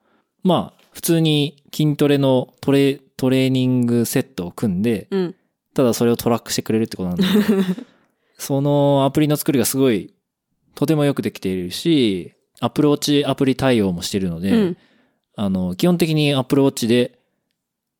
[0.43, 5.35] まあ、普通に筋トレのトレ、トレーニングセットを組んで、うん。
[5.73, 7.63] ただそれをトラックしてくれるってことなんだけど、
[8.37, 10.13] そのアプリの作りがすごい、
[10.75, 14.77] とてもよくできているし、 Apple Watch アプリ対応もしてるので、うん。
[15.35, 17.19] あの、基本的に Apple Watch で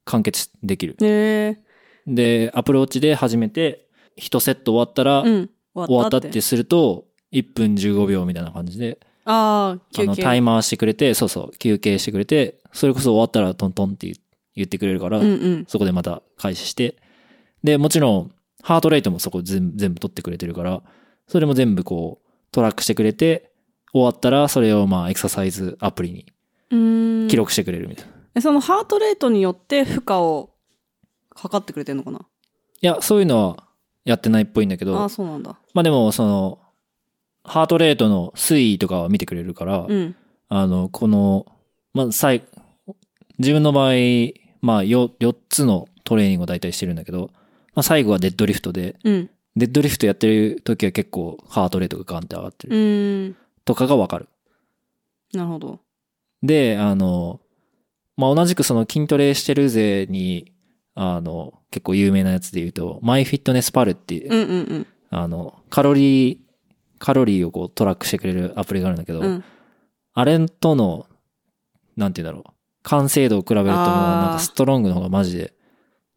[0.06, 0.96] 完結できる。
[2.08, 3.88] で、 Apple Watch で始めて、
[4.20, 5.50] 1セット終わったら、うん。
[5.74, 9.78] 終わったってすると、1分15秒みたいな感じで、あ。
[9.94, 14.16] の、タイマーしてくれて、そうそう、休憩してくれて、それこそ終わったらトントンって言
[14.56, 15.66] 言ってくれるから、うんうん。
[15.68, 16.98] そこでまた開始して、
[17.64, 20.82] で、もちろん、ハートレートもそこ全部全部取ってくれてるから、
[21.28, 23.52] それも全部こう、トラックしてくれて、
[23.94, 26.26] 終わったらそれをまあ、エクササイズアプリに。
[27.28, 28.42] 記録してくれるみたいな。
[28.42, 30.52] そのハートレートによって負荷を
[31.36, 32.26] 測ってくれてんのかな？
[32.80, 33.68] や、そういうのは
[34.06, 35.60] やってないっぽいんだけど、ああ、そうなんだ。
[35.74, 36.60] まあでも、その、
[37.44, 40.16] heart rate の推移とかは見てくれるから、うん。
[40.50, 41.46] あの、この、
[41.94, 42.44] まあ、最、
[43.38, 43.94] 自分の場合、
[44.62, 47.32] まあ、よ、4つのトレーニングを大体してるんだけど、
[47.74, 49.30] まあ、最後はデッドリフトで、うん。
[49.56, 53.36] デッドリフトやってる時は結構 heart rate がガンって上がってうる。
[53.66, 54.30] とかがわかる。
[55.34, 55.80] なるほど。
[56.44, 57.42] で、あの、
[58.18, 60.52] まあ、同じくその筋トレしてる勢に、
[60.96, 64.88] あの、結構有名なやつで言うと、 MyFitnessPal っていう、うんうんうん。
[65.10, 66.38] あの、カロリー、
[67.02, 69.44] カロリーをこうトラックしてくれるアプリがあるんだけど、うん。
[70.14, 71.08] あれとの、
[71.98, 72.54] なんて言うんだろう。
[72.84, 75.54] 完成度を比べるともうなんかストロングの方がマジで、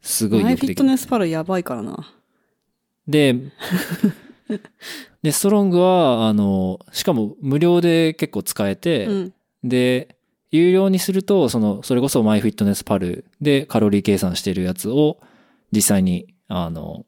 [0.03, 0.89] すごいマイフィットよくできる。
[0.91, 2.13] ネスパルやばいからな。
[3.09, 3.35] で、
[5.23, 9.35] で、ストロングは、あの、しかも無料で結構使えて、うん。
[9.63, 10.17] で、
[10.51, 15.19] 有料にすると、その、それこそマイフィットネスパルでカロリー計算してるやつを、
[15.73, 17.07] 実際に、あの、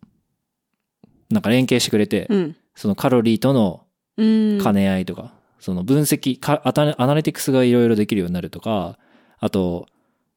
[1.28, 2.56] なんか連携してくれて、うん。
[2.76, 3.82] そのカロリーとの
[4.16, 4.62] うん。
[4.62, 6.72] 兼ね合いとか、その分析かア
[7.06, 8.98] ナリティクスがいろいろできるようになるとか、
[9.38, 9.86] あと、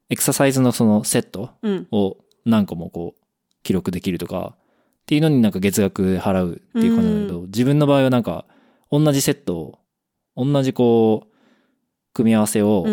[0.09, 1.87] エクササイズのそのセットうん。
[1.91, 3.21] を何個もこう、
[3.63, 8.45] 記録できるとか、っていうのになんか月額で払うっていう感じだけど、自分の場合はなんか、
[8.91, 9.79] 同じセットを、
[10.35, 11.35] 同じこう、
[12.13, 12.85] 組み合わせを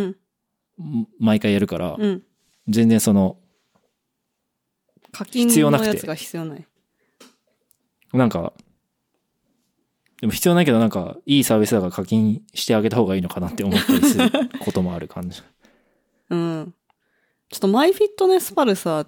[1.19, 2.23] 毎回やるから、うん。
[2.69, 3.39] 全然その、
[5.11, 6.67] 課金必要なくてのやつが必要ない。
[8.13, 8.53] なんか、
[10.21, 15.43] でも必要ないけどなんか、いいサービスだから課金してあげた方がいいのかなって思ったりすることもある感じ。
[16.31, 16.75] うん。
[17.51, 19.07] ちょっとマイフィットネスパルさ、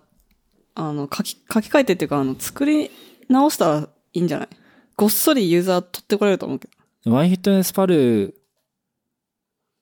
[0.75, 2.91] あの、書き、書き換えてっていうか、あの、作り
[3.29, 4.49] 直したらいいんじゃない？
[4.97, 6.69] ごっそりユーザー取ってこれると思うけ
[7.05, 7.11] ど。
[7.11, 8.39] マイフィットネスパル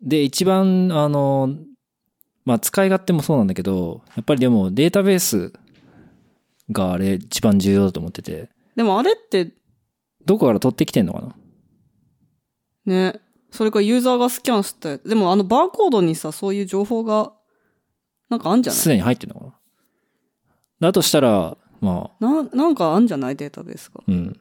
[0.01, 1.57] で一番、あの、
[2.45, 5.53] まあ、使い勝手もそうなんだけど、やっぱりでもデータベース
[6.71, 9.53] があれ一番重要だと思ってて、でもあれって、
[10.27, 11.35] どこから取ってきてんのか
[12.87, 13.03] な？
[13.13, 13.21] ね、
[13.51, 15.09] それからユーザーがスキャンしたやつ。
[15.09, 17.33] でもあのバーコードにさ、そういう情報が、
[18.29, 18.81] なんかあんじゃない？
[18.81, 20.89] すでに入ってんのかな？
[20.89, 23.37] だとしたら、まあ、な、なんかあんじゃない？
[23.37, 24.03] データベースが。
[24.07, 24.39] うん。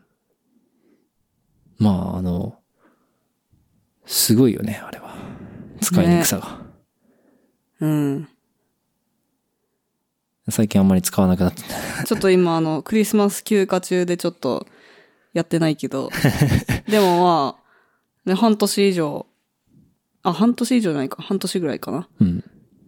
[1.78, 2.58] まあ、あの、
[4.06, 5.16] すごいよね、あれは。
[5.82, 6.60] 使いにくさが。
[7.80, 8.28] うん。
[10.50, 11.64] 最近あんまり使わなくなって
[12.06, 14.68] ちょっと今あの、クリスマス休暇中でちょっと
[15.36, 16.10] やってないけど。
[16.88, 17.58] でもま
[18.26, 19.28] あ、ね、半年以上、
[20.24, 21.22] あ、半年以上じゃないか。
[21.22, 22.08] 半年ぐらいかな。
[22.22, 22.38] うん。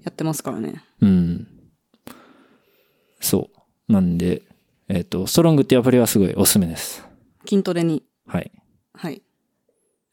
[0.04, 0.82] やってますからね。
[1.02, 1.48] うん。
[3.20, 3.50] そ
[3.90, 3.92] う。
[3.92, 4.44] なんで、
[4.88, 7.06] えっ、と、ストロングっていうアプリはすごいおすすめです。
[7.46, 8.04] 筋トレに。
[8.26, 8.52] はい。
[8.94, 9.22] はい。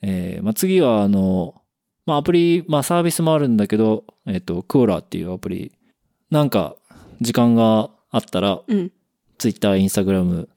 [0.02, 1.62] えー、まあ、次は、あの、
[2.04, 5.70] まあ、アプリ、まあ、サービスもあるんだけど、えっ、と、クオラっていうアプリ。
[6.30, 6.74] なんか、
[7.20, 8.90] 時間があったら、うん。
[9.38, 10.48] Twitter、Instagram、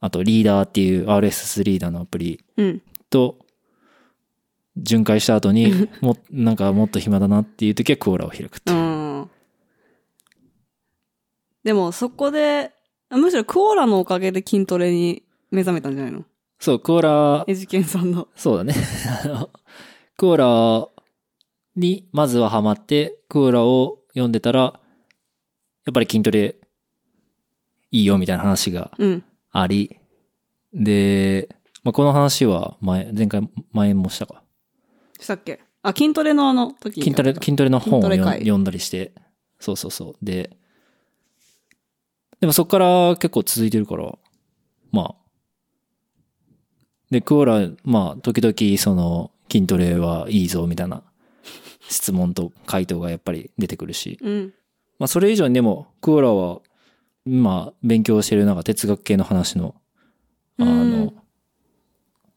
[0.00, 2.82] あと、リーダーっていう RSS リーダーのアプリうん。
[3.10, 3.38] と、
[4.76, 8.80] 巡回した後に、も、なんかもっと暇だなっていう時はクオラを開くってういう。
[8.80, 9.30] ん。
[11.64, 12.72] でもそこで、
[13.10, 16.24] あむしろクオーラのおかげで筋トレに目覚めたんじゃないの？
[16.60, 18.28] そう、クオラ、エジケンさんの。
[18.36, 18.74] そうだね。
[20.16, 20.88] クオラ
[21.76, 24.80] にまずはハマって、クオラを読んでたら、
[25.86, 26.56] やっぱり筋トレ
[27.90, 29.24] いいよみたいな話がうん。
[29.50, 29.98] あり、
[30.72, 31.48] で、
[31.84, 34.42] まあ、この話は前、前回、前もしたか。
[35.18, 35.60] したっけ？
[35.82, 39.12] あ、筋トレのあの時に筋トレ、筋トレの本を読んだりして、
[39.58, 40.16] そうそうそう。
[40.22, 40.56] で、
[42.40, 44.16] でもそこから結構続いてるから、
[44.92, 45.14] まあ。
[47.10, 51.02] で、クオラ、まあ、時々その、筋トレはいいぞ、みたいな
[51.88, 54.18] 質問と回答がやっぱり出てくるし。
[54.20, 54.54] うん。
[54.98, 56.60] まあ、それ以上にでも、クオラは、
[57.28, 59.74] まあ、勉強してるなんか哲学系の話の、
[60.58, 61.12] あうんの、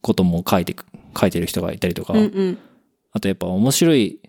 [0.02, 0.86] ことも書いてく、
[1.18, 2.58] 書いてる人がいたりとか、うんうん。
[3.12, 4.20] あとやっぱ面白い、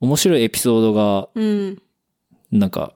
[0.00, 1.82] 面白いエピソードがうん。
[2.52, 2.94] なんか、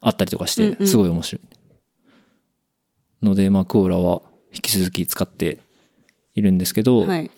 [0.00, 3.24] あったりとかして、うんうんすごい面白い。
[3.24, 5.58] ので、まあ、クオラは引き続き使って
[6.34, 7.30] いるんですけど、はい。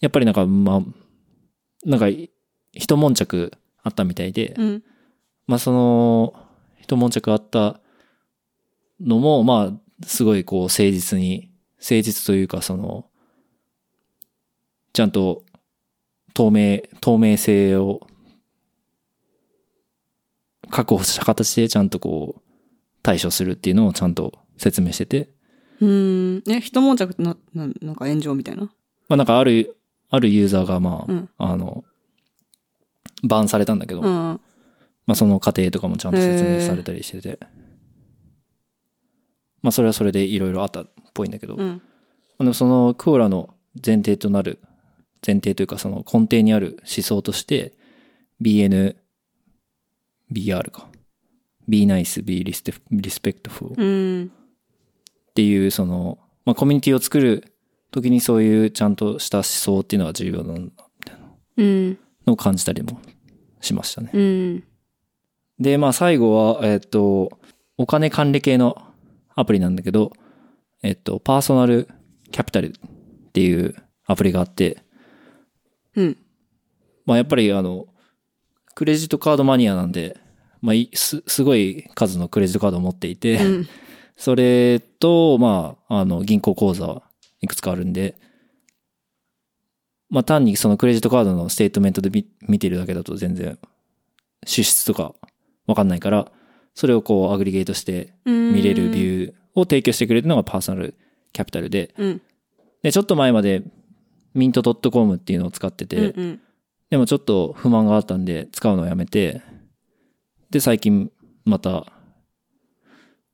[0.00, 0.82] やっぱりなんか、まあ、
[1.84, 2.08] なんか、
[2.72, 3.52] 一悶着
[3.82, 4.82] あったみたいで、うん。
[5.50, 6.32] まあその、
[6.78, 7.80] 一悶着あった
[9.00, 13.06] のも、まあ、すごいこう誠実に、誠実というかその、
[14.92, 15.42] ちゃんと
[16.34, 18.06] 透明、透明性を
[20.70, 22.42] 確保した形でちゃんとこう
[23.02, 25.30] 対処するっていうのをちゃんと説明してて、
[25.80, 26.52] うーん。
[26.52, 28.66] え、一悶着ってな、ななんか炎上みたいな？
[29.08, 29.76] まあなんかある、
[30.10, 31.82] あるユーザーがまあ、うんあの、
[33.24, 34.40] バンされたんだけど、うん。
[35.10, 37.40] まあその過程とかもちゃんと説明されたりしてて、
[39.60, 41.82] まあそれはそれでいろいろあったっぽいんだけど、うん。
[42.38, 43.52] あのそのクオラの
[43.84, 44.60] 前提となる、
[45.26, 47.72] 前提というかその根底にある思想として、
[48.40, 48.94] BN、
[50.32, 50.86] BR か。
[51.68, 54.30] be nice, be respectful うん。
[54.30, 57.52] っていうその、まあコミュニティを作る
[57.90, 61.98] 時にそういうちゃんとした思想っていうのが重要なうん。
[62.28, 63.00] のを感じたりも
[63.60, 64.10] しましたね。
[64.14, 64.64] うん。
[65.60, 67.38] で、まあ最後は、えっと、
[67.76, 68.82] お金管理系の
[69.34, 70.12] アプリなんだけど、
[70.82, 71.88] えっと、 Personal
[72.32, 72.72] Capital っ
[73.32, 73.74] ていう
[74.06, 74.82] アプリがあって、
[75.94, 76.16] うん。
[77.04, 77.86] まあやっぱりあの、
[78.74, 80.18] クレジットカードマニアなんで、
[80.62, 83.68] まあいす、すごい数のクレジットカードを持っていて、うん。
[84.16, 87.02] それと、まあ、あの、銀行口座
[87.40, 88.16] いくつかあるんで、
[90.10, 93.58] まあ単にそのクレジットカードの statement で見見てるだけだと全然
[94.44, 95.14] 支出とか
[95.66, 96.30] わかんないから、
[96.74, 100.94] それをこうアグリゲートして見れるビューを提供してくれるのがパーソナル
[101.32, 102.22] キャピタルで、うん。
[102.82, 103.62] で、ちょっと前まで
[104.34, 106.40] ミント .com っていうのを使ってて、うんうん。
[106.90, 109.42] でもちょっと不満があったんで使うのをやめて、
[110.50, 111.10] で、最近
[111.44, 111.86] また、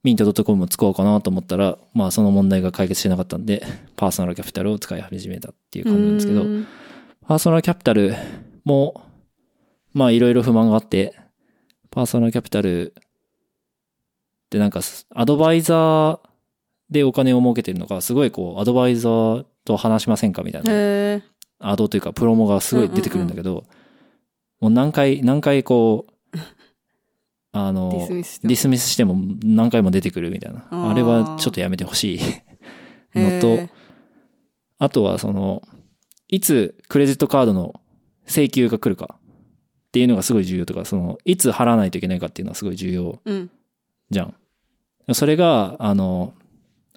[0.02, 3.64] ミント .com を使おうかなと思ったら、まあその問題が解決しなかったんで、
[3.96, 6.66] パーソナルキャピタルを使い始めたっていう感じなんですけど、うん
[7.26, 8.14] パーソナルキャピタル
[8.64, 9.02] も、
[9.92, 11.18] まあいろいろ不満があって、
[11.96, 13.02] パーソナルキャピタルっ
[14.50, 14.80] てなんか
[15.14, 16.20] アドバイザー
[16.90, 21.22] でお金を儲けてるのが、すごいこう、アドバイザーと話しませんかみたいな。
[21.58, 23.64] アドというかプロモがすごい出てくるんだけど、
[24.60, 26.38] もう何回、何回こう、
[27.52, 29.16] あの、ディスミスしても。
[29.42, 30.66] 何回も出てくるみたいな。
[30.70, 32.20] あれはちょっとやめてほしい。
[33.14, 33.68] のへとー、
[34.76, 35.62] あとはその、
[36.28, 37.80] いつクレジットカードの
[38.26, 39.18] 請求が来るか
[39.96, 43.50] っていうのがすごい重要とか、その、いつ払わないといけないかっていうのはすごい重要うん。
[44.10, 44.34] じゃん。
[45.14, 46.34] それが、あの、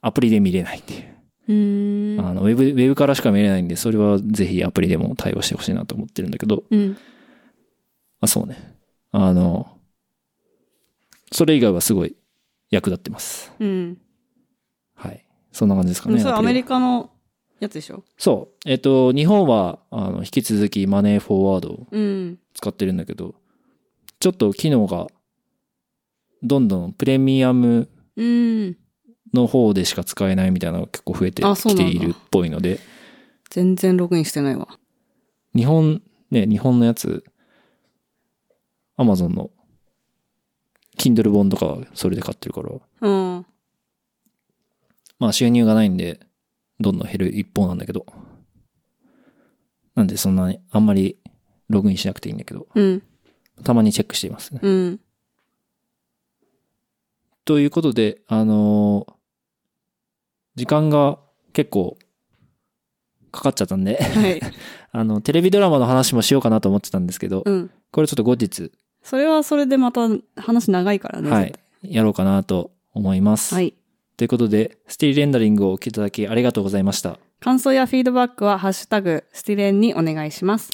[0.01, 0.97] アプリで見れないってい
[2.17, 2.19] う。
[2.19, 2.21] う。
[2.21, 6.97] あの、ウェブ、ウェブからしか見れないんで、それはぜひアプリでも対応してほしいなと思ってるんだけど、うん。
[8.19, 8.75] あ、そうね。
[9.13, 9.77] あの、
[11.31, 12.17] それ以外はすごい
[12.69, 13.53] 役立ってます。
[13.61, 13.97] うん。
[14.95, 15.25] はい。
[15.53, 16.19] そんな感じですかね。
[16.19, 17.11] それアメリカの
[17.59, 18.03] やつでしょ？
[18.17, 18.69] そう。
[18.69, 22.39] えっと、日本は、あの、引き続きマネーフォワードをうん。
[22.53, 23.35] 使ってるんだけど、
[24.19, 25.07] ちょっと機能が、
[26.41, 28.77] どんどんプレミアムうん。
[29.33, 32.79] の方でしか使えないみたいなのが結構増えてきているっぽいので、
[33.49, 34.67] 全然ログインしてないわ。
[35.55, 36.01] 日本、
[36.31, 37.23] ね、日本のやつ、
[38.95, 39.51] アマゾンの、
[40.97, 43.45] Kindle 本とかはそれで買ってるから、うん。
[45.19, 46.19] まあ収入がないんで、
[46.79, 48.05] どんどん減る一方なんだけど。
[49.95, 51.17] なんでそんなに、あんまり
[51.69, 53.03] ログインしなくていいんだけど、うん。
[53.63, 54.59] たまにチェックしていますね。
[54.63, 54.99] うん。
[57.45, 59.19] ということで、あのー
[60.55, 61.19] 時間が
[61.53, 61.97] 結構
[63.31, 64.41] かかっちゃったんで、はい。
[64.91, 67.71] あの、テレビドラマの話もしようかなと思ってたんですけど、うん。
[67.91, 68.71] これちょっと後日、
[69.01, 71.29] それはそれでまた話長いからね。
[71.29, 71.53] はい
[71.83, 73.51] 絶、やろうかなと思います。
[73.51, 73.73] 対はい。
[74.19, 77.17] ということで、スティーレンダリングをお聞きいただきありがとうございました。
[77.39, 80.71] 感想やフィードバックは、ハッシュタグ、スティレンにお願いします。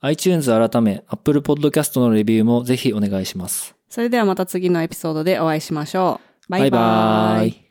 [0.00, 3.74] iTunes 改め Apple Podcast のレビューもぜひお願いします。
[3.90, 6.50] それではまた次のエピソードでお会いしましょう。
[6.50, 6.70] バイバイ。
[6.70, 6.76] バ
[7.44, 7.65] イバイ